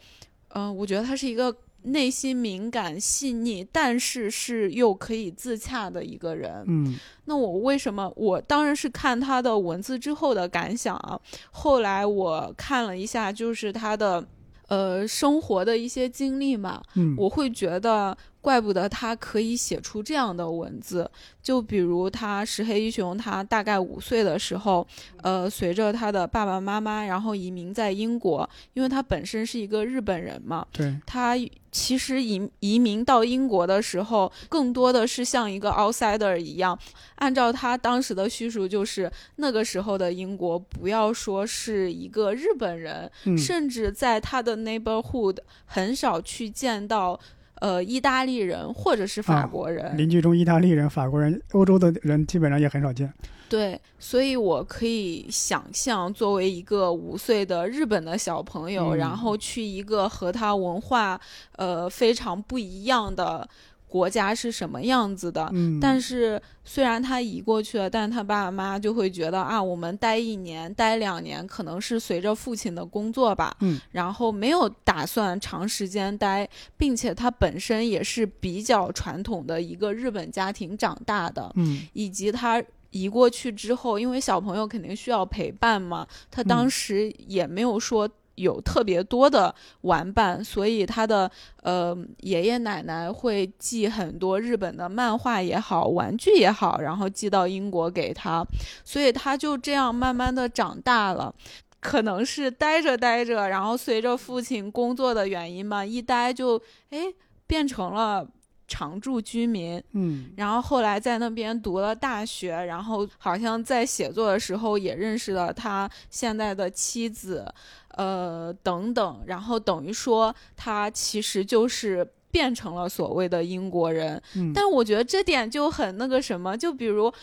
[0.49, 1.53] 嗯、我觉得他是一个
[1.86, 6.63] 内心敏感细腻，但是是又可以自洽的一个人。
[6.67, 8.11] 嗯那我为什么？
[8.15, 11.19] 我当然是看他的文字之后的感想啊。
[11.51, 14.23] 后来我看了一下，就是他的
[14.67, 18.15] 呃生活的一些经历嘛，嗯，我会觉得，
[18.45, 21.09] 怪不得他可以写出这样的文字。
[21.41, 24.85] 就比如他石黑一雄，他大概五岁的时候，
[25.21, 31.35] 呃，随着他的爸爸妈妈，然后移民在英国，因为他本身是一个日本人嘛，对，他
[31.71, 36.77] 其实移移民到英国的时候，更多的是像一个 outsider 一样。
[37.15, 47.19] 按照他当时的叙述，就是那个时候的英国，不要说是一个日本人，嗯甚至在他的 neighborhood 很少去见到。
[47.61, 49.97] 呃意大利人或者是法啊国人。
[49.97, 53.11] 邻居中意大利人、法国人、欧洲的人基本上也很少见。
[53.47, 61.19] 对，所以我可以想象，作为一个五岁的日本的小朋友，嗯然后去一个和他文化
[61.57, 63.47] 呃非常不一样的
[63.95, 65.49] 国家是什么样子的。
[65.53, 81.87] 嗯，但是虽然他移过去了，但他爸爸妈妈就会觉得啊，我们待一年、待两年，可能是随着父亲的工作吧，嗯，然后没有打算长时间待，并且他本身也是比较传统的一个日本家庭长大的，嗯。
[81.93, 86.69] 以及他移过去之后，因为小朋友肯定需要陪伴嘛，他当嗯。
[86.69, 91.29] 时也没有说有特别多的玩伴，所以他的
[91.61, 98.45] 呃爷爷奶奶会寄很多日本的漫画也好，玩具也好，然后寄到英国给他，
[98.83, 101.33] 所以他就这样慢慢的长大了。
[101.79, 106.59] 可能是待着待着，然后随着父亲工作的原因嘛，一待就
[106.89, 107.13] 哎
[107.45, 108.27] 变成了
[108.68, 109.82] 常住居民。
[109.93, 117.45] 嗯然后后来在那边读了大学，然后好像在写作的时候也认识了他现在的妻子，
[117.89, 124.22] 呃等等，然后等于说他其实就是变成了所谓的英国人。
[124.36, 127.13] 嗯，但我觉得这点就很那个什么，就比如。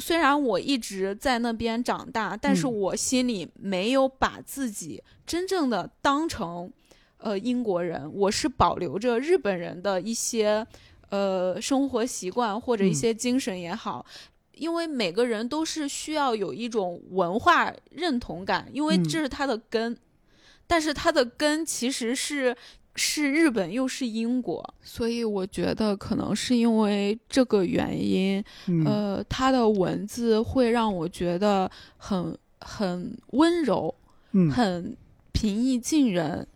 [0.00, 6.72] 虽然我一直在那边长大，但是嗯我心里没有把自己真正的当成，
[7.18, 8.10] 呃，英国人。
[8.14, 10.66] 我是保留着日本人的一些，
[11.10, 14.04] 呃，生活习惯或者一嗯些精神也好，
[14.54, 19.96] 因为每个人都是需要有一种文化认同感，因为嗯这是他的根。
[20.66, 22.54] 但是他的根其实是
[22.94, 33.94] 是日本又是英国，所以我觉得可能是因为这个原因，嗯呃，他的文字会让我觉得很很温柔，
[34.32, 34.94] 嗯很
[35.32, 36.46] 平易近人，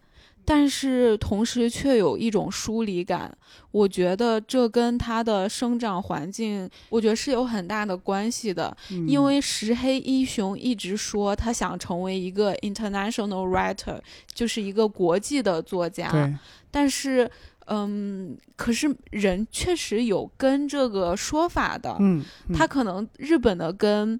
[0.44, 3.30] 但是同时却有一种疏离感。
[3.70, 8.76] 我觉得这跟他的生长环境，我觉得是有很大的关系的。
[8.90, 13.98] 嗯因为石黑一雄一直说他想成为一个 international writer，
[14.34, 16.10] 就是一个国际的作家。
[16.10, 16.34] 对
[16.70, 17.30] 但是，
[17.66, 21.96] 嗯，可是人确实有跟这个说法的。
[22.00, 24.18] 嗯嗯他可能日本的根，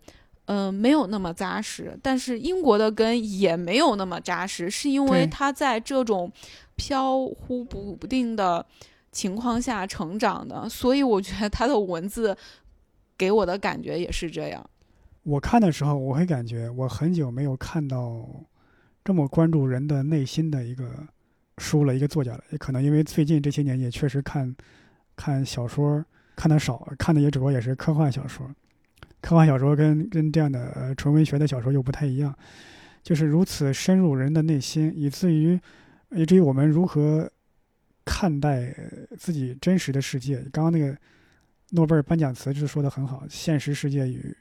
[0.55, 6.31] 嗯、没有那么扎实，但是英国的根也没有那么扎实，是因为对他在这种
[6.77, 8.67] 飘忽不定的
[9.11, 12.37] 情况下成长的，所以我觉得他的文字
[13.17, 14.63] 给我的感觉也是这样。
[15.23, 18.29] 我看的时候，我会感觉我很久没有看到
[19.03, 20.85] 这么关注人的内心的一个
[21.57, 22.45] 书了，一个作家了。
[22.51, 24.55] 也可能因为最近这些年也确实看
[25.17, 26.05] 看小说
[26.37, 28.47] 看的少，看的也只不过也是科幻小说。
[29.23, 32.37] 科幻小说跟跟这样的呃纯文学的小说又不太一样，
[33.03, 35.59] 就是如此深入人的内心，以至于
[36.11, 37.31] 以至于我们如何
[38.05, 38.77] 看待
[39.17, 40.39] 自己真实的世界。
[40.53, 40.95] 刚刚那个
[41.71, 44.37] 诺贝尔颁奖词就是说的很好，现实世界与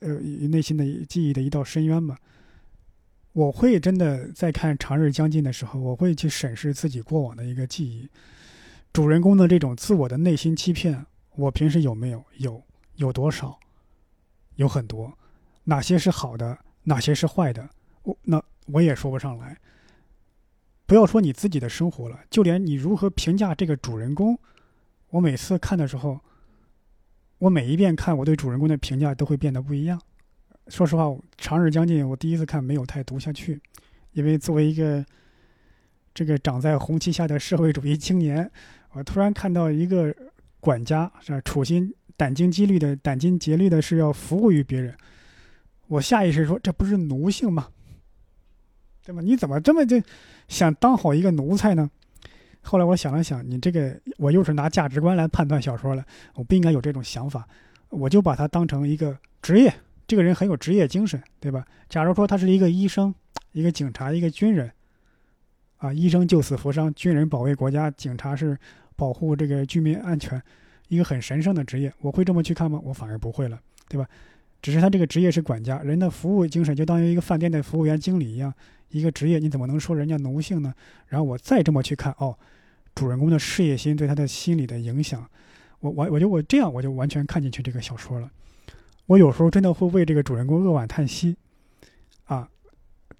[0.00, 2.18] 呃与内心的记忆的一道深渊嘛。
[3.32, 8.08] 我会真的在看《长日将近》的时候，我会去审视自己过往的一个记忆，
[8.92, 11.06] 主人公的这种自我的内心欺骗，
[11.36, 12.24] 我平时有没有？
[12.38, 12.60] 有，
[13.00, 13.58] 有多少？
[14.56, 15.16] 有很多，
[15.64, 17.66] 哪些是好的，哪些是坏的？
[18.02, 19.56] 我那我也说不上来。
[20.84, 24.38] 不要说你自己的生活了，就连你如何评价这个主人公，
[25.08, 26.20] 我每次看的时候，
[27.38, 29.98] 我每一遍看，我对主人公的评价都会变得不一样。
[30.68, 31.04] 说实话，
[31.38, 33.58] 《长日将近》我第一次看没有太读下去，
[34.12, 35.02] 因为作为一个
[36.12, 38.50] 这个长在红旗下的社会主义青年，
[38.92, 40.14] 我突然看到一个
[40.60, 44.94] 管家是吧，处心殚精竭虑的、殚精竭虑的是要服务于别人，
[45.86, 47.68] 我下意识说这不是奴性吗？
[49.02, 49.22] 对吧？
[49.22, 49.98] 你怎么这么就
[50.48, 51.90] 想当好一个奴才呢？
[52.60, 56.04] 后来我想了想，你这个我又是拿价值观来判断小说了，
[56.34, 57.48] 我不应该有这种想法，
[57.88, 59.72] 我就把它当成一个职业。
[60.06, 61.64] 这个人很有职业精神，对吧？
[61.88, 63.14] 假如说他是一个医生、
[63.52, 64.70] 一个警察、一个军人，
[65.78, 68.58] 啊，医生救死扶伤，军人保卫国家，警察是
[68.94, 70.40] 保护这个居民安全，
[70.90, 71.90] 一个很神圣的职业。
[72.00, 72.78] 我会这么去看吗？
[72.84, 74.06] 我反而不会了，对吧？
[74.60, 78.52] 只是他这个职业是管家，人的服务精神就当于一个饭店的服务员、经理一样，
[78.90, 80.74] 一个职业，你怎么能说人家奴性呢？
[81.06, 82.38] 然后我再这么去看，哦，
[82.94, 85.26] 主人公的事业心对他的心理的影响，
[85.78, 88.30] 我我我觉得我这样我就完全看进去这个小说了。
[89.06, 91.36] 我有时候真的会为这个主人公扼腕叹息，
[92.24, 92.50] 啊，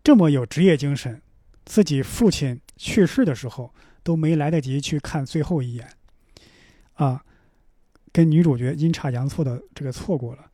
[0.05, 1.23] 这么有职业精神，
[1.65, 5.89] 自己父亲去世的时候都没来得及去看最后一眼，
[6.95, 7.25] 啊，
[8.13, 10.51] 跟女主角阴差阳错的这个错过了，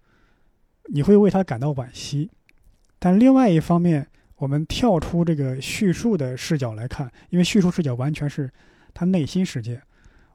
[0.87, 2.31] 你会为他感到惋惜。
[2.99, 8.51] 但另外一方面，我们跳出这个叙述的视角来看，因为叙述视角完全是
[8.93, 9.81] 他内心世界。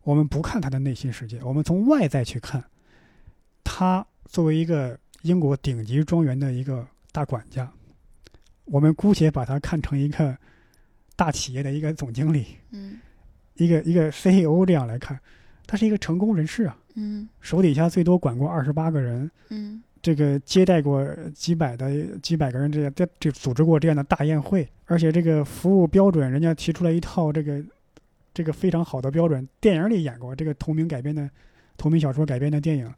[0.03, 2.63] 我们不看他的内心世界，我们从外在去看，
[3.63, 7.71] 他作为一个英国顶级庄园的一个大管家，
[8.65, 10.35] 我们姑且把他看成一个
[11.15, 12.99] 大企业的一个总经理，嗯
[13.55, 15.19] 一个一个 CEO 这样来看，
[15.71, 21.01] 他是一个成功人士啊，嗯手底下最多管过二十八个人，嗯这个接待过
[21.33, 21.89] 几百的
[22.21, 27.63] 几百个人，这样这这组织过这样的大宴会，而且这个服务标准，人家提出来一套这个
[28.33, 31.29] 这个非常好的标准，电影里演过这个同名改编的
[31.77, 32.93] 同名小说改编的电影，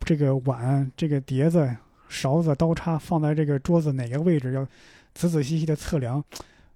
[0.00, 1.74] 这个碗、这个碟子、
[2.10, 4.68] 勺子、刀叉放在这个桌子哪个位置要
[5.14, 6.22] 仔仔细细的测量，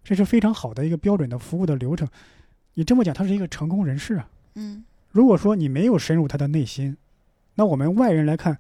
[0.03, 2.09] 这是非常好的一个标准的服务的流程。
[2.73, 4.27] 你这么讲，他是一个成功人士啊。
[4.55, 4.83] 嗯
[5.13, 6.97] 如果说你没有深入他的内心，
[7.55, 8.59] 那我们外人来看，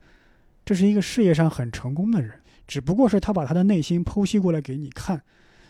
[0.64, 5.22] 这是一个事业上很成功的人，只不过是他把他的内心剖析过来给你看，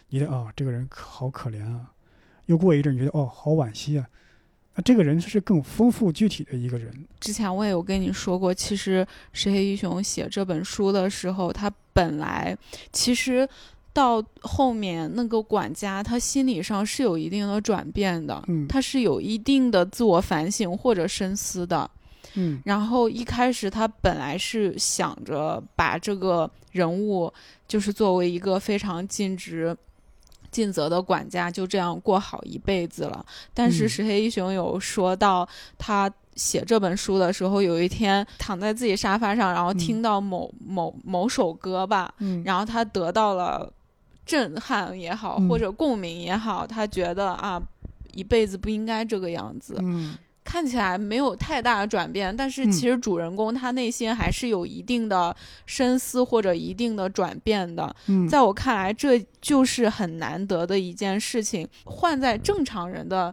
[0.09, 1.93] 你的啊、这个人好可怜啊，
[2.47, 4.07] 又过一阵你觉得哦好惋惜啊，
[4.75, 12.57] 那这个人是更丰富具体的一个人，之前我也有跟你说过，其实石黑一雄写这本书的时候，他本来
[12.91, 13.49] 其实
[13.93, 21.91] 到后面那个管家，他心理上是有一定的转变的，嗯他是有一定的自我反省或者深思的。
[22.35, 27.31] 嗯然后一开始他本来是想着把这个人物
[27.69, 29.77] 就是作为一个非常尽职
[30.51, 33.25] 尽责的管家，就这样过好一辈子了。
[33.53, 36.11] 但是嗯石黑一雄有说到他。
[36.35, 43.71] 写这本书的时候，有一天躺在自己沙发上，然后嗯听到某、某某首歌吧，嗯然后他得到了
[44.25, 47.61] 震撼也好，嗯或者共鸣也好，他觉得啊，
[48.15, 49.77] 一辈子不应该这个样子。
[49.81, 55.35] 嗯看起来没有太大的转变，但是嗯其实主人公他内心还是有一定的
[55.67, 57.95] 深思或者一定的转变的。
[58.09, 61.67] 嗯，在我看来，这就是很难得的一件事情。
[61.85, 63.33] 换在正常人的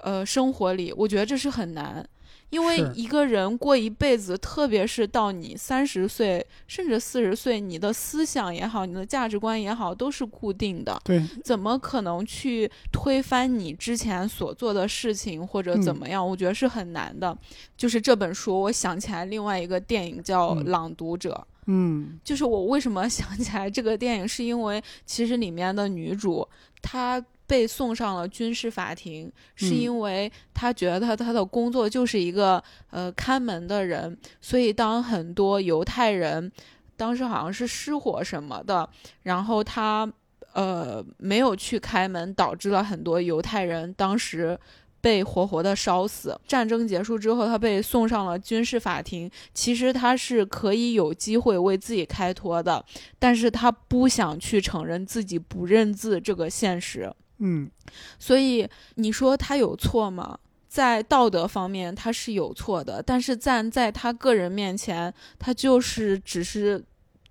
[0.00, 2.06] 呃生活里，我觉得这是很难。
[2.50, 11.00] 因为一个人过一辈子，特别是到你三十岁甚至四十岁，你的思想也好，你的价值观也好，都是固定的。
[11.04, 16.26] 对，怎么可能去推翻你之前所做的事情或者怎么样？
[16.26, 17.36] 我觉得是很难的。
[17.76, 21.32] 就是这本书，我想起来另外一个电影叫《嗯朗读者》。
[21.68, 26.46] 嗯 就是我为什么想起来这个电影，是因为其实里面的女主
[26.80, 36.50] 她被送上了军事法庭，是嗯因为他觉得他的工作就是一个呃看门的人，所以当很多犹太人
[36.96, 38.88] 当时好像是失火什么的，
[39.22, 40.10] 然后他
[40.52, 44.58] 呃没有去开门，导致了很多犹太人当时。
[44.98, 46.36] 被活活的烧死。
[46.48, 49.30] 战争结束之后，他被送上了军事法庭。
[49.54, 52.84] 其实他是可以有机会为自己开脱的，
[53.16, 57.12] 但是他不想去承认自己不认字这个现实。
[57.38, 57.70] 嗯
[58.18, 60.38] 所以你说他有错吗？
[60.68, 66.84] 在道德方面他是有错的，但是站在他个人面前，他就是只是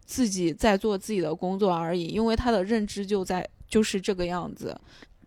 [0.06, 4.76] 自己在做自己的工作而已，因为他的认知就在就是这个样子。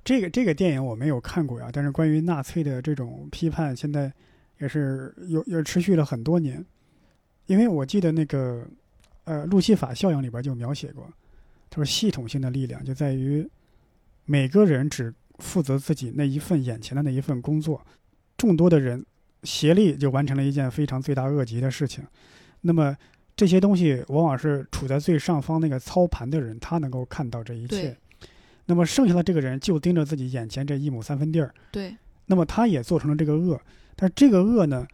[0.04, 4.12] 这个这个电影我没有看过呀，但是关于纳粹的这种批判，现在
[4.58, 6.64] 也是有有持续了很多年。
[7.46, 8.66] 因为我记得那个
[9.24, 11.08] 呃路西法效应里边就描写过，
[11.70, 13.48] 他说系统性的力量就在于
[14.30, 17.82] 每个人只负责自己那一份眼前的那一份工作，
[18.36, 19.02] 众多的人
[19.42, 22.04] 协力就完成了一件非常罪大恶极的事情。
[22.60, 22.94] 那么
[23.34, 27.96] 这些东西往往是处在最上方那个操盘的人，他能够看到这一切。
[28.66, 33.58] 那么剩下的这个人就盯着自己眼前这一亩三分地儿，对，那么他也做成了这个恶，
[33.96, 34.86] 但是这个恶呢，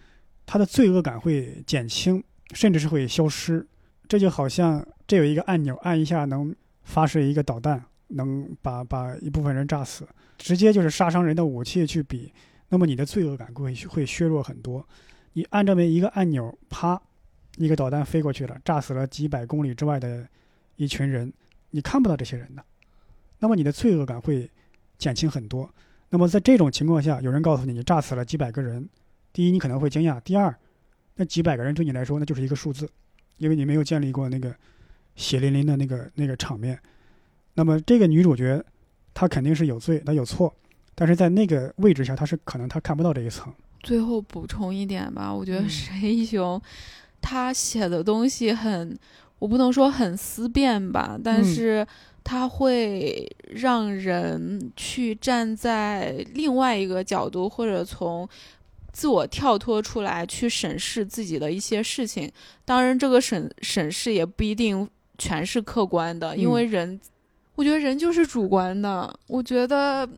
[0.47, 2.23] 他的罪恶感会减轻，
[2.53, 3.67] 甚至是会消失。
[4.07, 6.55] 这就好像这有一个按钮，按一下能
[6.85, 10.07] 发射一个导弹，能把把一部分人炸死，
[10.39, 12.33] 直接就是杀伤人的武器去比，
[12.69, 14.87] 那么你的罪恶感会会削弱很多。
[15.33, 17.01] 你按这么一个按钮，啪，
[17.57, 20.27] 一个导弹飞过去了，炸死了几百公里之外的
[20.77, 21.33] 一群人，
[21.71, 22.65] 你看不到这些人的，
[23.41, 24.49] 那么你的罪恶感会
[24.97, 25.69] 减轻很多。
[26.11, 28.89] 那么在这种情况下，有人告诉你你炸死了几百个人，
[29.33, 30.55] 第一你可能会惊讶，第二，
[31.17, 32.89] 那几百个人对你来说那就是一个数字，
[33.39, 34.55] 因为你没有建立过那个
[35.17, 36.79] 血淋淋的那个那个场面。
[37.55, 38.63] 那么这个女主角
[39.13, 40.55] 她肯定是有罪，她有错，
[40.95, 43.53] 但是在那个位置下，她是可能她看不到这一层。
[43.83, 46.61] 最后补充一点吧，我觉得嗯石黑一雄
[47.21, 48.99] 他写的东西很，
[49.39, 51.87] 我不能说很思辨吧，但嗯是
[52.23, 58.27] 他会让人去站在另外一个角度，或者从
[58.93, 62.31] 自我跳脱出来去审视自己的一些事情。
[62.65, 64.89] 当然，这个审审视也不一定
[65.19, 66.99] 全是客观的，因嗯为人，
[67.55, 69.19] 我觉得人就是主观的。
[69.27, 70.09] 我觉得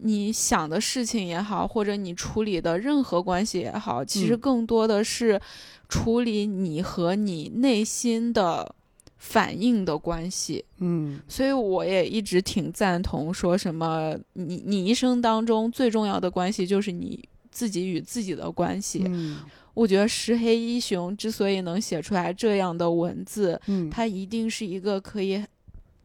[0.00, 5.40] 你想的事情也好，或者你处理的任何关系也好，其实嗯更多的是
[5.88, 8.74] 处理你和你内心的
[9.18, 10.64] 反应的关系。
[10.78, 19.04] 嗯所以我也一直挺赞同说什么你你一生当中最重要的关系就是你自己与自己的关系。
[19.06, 19.38] 嗯
[19.74, 25.42] 我觉得石黑一雄之所以能写出来这样的文字，嗯，他一定是一个可以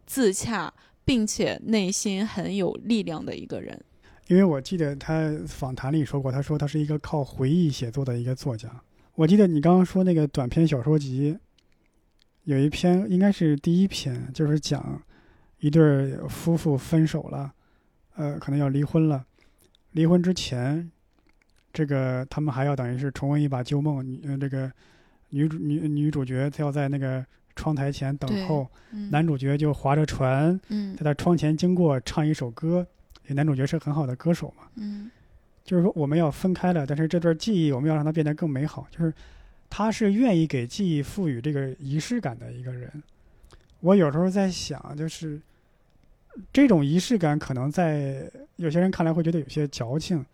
[0.07, 0.73] 自洽，
[1.05, 3.79] 并且内心很有力量的一个人。
[4.27, 8.67] 因为我记得他访谈里说过，他说他是一个靠回忆写作的一个作家。
[9.15, 11.37] 我记得你刚刚说那个短篇小说集，
[12.43, 15.01] 有一篇应该是第一篇，就是讲
[15.59, 17.53] 一对儿夫妇分手了，
[18.15, 19.25] 呃，可能要离婚了。
[19.91, 20.91] 离婚之前，
[21.73, 24.05] 这个他们还要等于是重温一把旧梦。
[24.05, 24.71] 女呃，这个
[25.29, 27.25] 女主女女主角她要在那个
[27.57, 32.87] 窗台前等候，嗯男主角就划着船嗯在他窗前经过，唱一首歌。
[33.29, 35.11] 男主角是很好的歌手嘛，嗯
[35.65, 38.87] 就是说我们要分开了，但是这段记忆我们要让它变得更美好。
[38.89, 39.13] 就是
[39.69, 42.89] 他是愿意给记忆赋予这个仪式感的一个人。
[43.81, 45.41] 我有时候在想，就是
[46.53, 50.25] 这种仪式感可能在有些人看来会觉得有些矫情，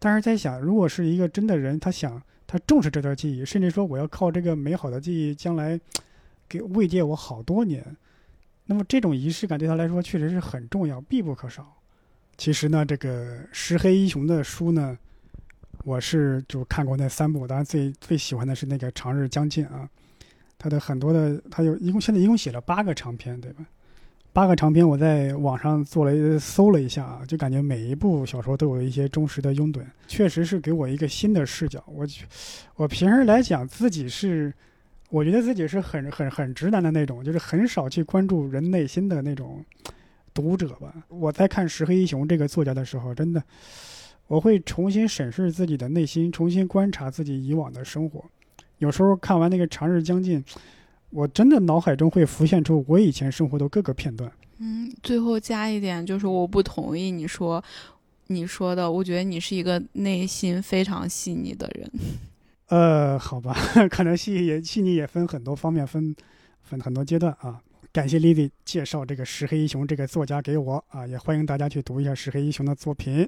[0.00, 5.78] 但是在想，如果是一个真的人，他想他重视这段记忆，甚至说我要靠这个美好的记忆将来
[6.48, 7.96] 给慰藉我好多年，
[8.66, 11.76] 那么这种仪式感对他来说确实是很重要，必不可少。
[12.36, 14.96] 其实呢，这个石黑一雄的书呢，
[15.84, 19.88] 我是就看过那三部，当然最最喜欢的是那个《长日将近》啊。
[20.58, 23.64] 他的很多的，他有一共现在一共写了八个长篇，对吧？
[24.32, 31.82] 八个长篇，我在网上做了一搜了一下啊，就感觉每一部小说都有一些忠实的拥趸，确实是给我一个新的视角。
[31.86, 32.06] 我
[32.74, 34.52] 我平时来讲自己是，
[35.16, 39.64] 我觉得自己是很很很直男的那种，就是很少去关注人内心的那种
[40.34, 40.94] 读者吧。
[41.08, 43.42] 我在看石黑一雄这个作家的时候，真的
[44.26, 48.22] 我会重新审视自己的内心，重新观察自己以往的生活。
[48.76, 50.44] 有时候看完那个《长日将近》，
[51.08, 54.30] 我真的脑海中会浮现出我以前生活的各个片段。
[54.58, 57.64] 嗯，最后加一点，就是我不同意你说
[58.26, 61.90] 你说的，我觉得你是一个内心非常细腻的人。
[62.68, 63.54] 呃，好吧，
[63.90, 66.14] 可能细也细腻也分很多方面，分
[66.62, 67.60] 分很多阶段啊。
[67.92, 73.26] 感谢 Lily 介绍这个石黑一雄这个作家给我啊，也欢迎大家去读一下石黑一雄的作品。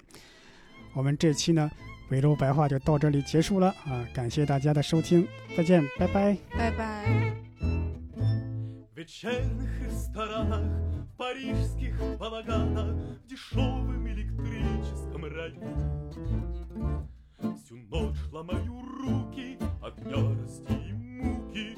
[0.95, 1.71] 我们这期呢，
[2.11, 5.27] 维州白话就到这里结束了啊，感谢大家的收听，
[5.57, 6.37] 再见，拜拜。
[6.57, 7.35] 拜拜。
[17.39, 21.75] Всю ночь ломаю руки от ярости и муки,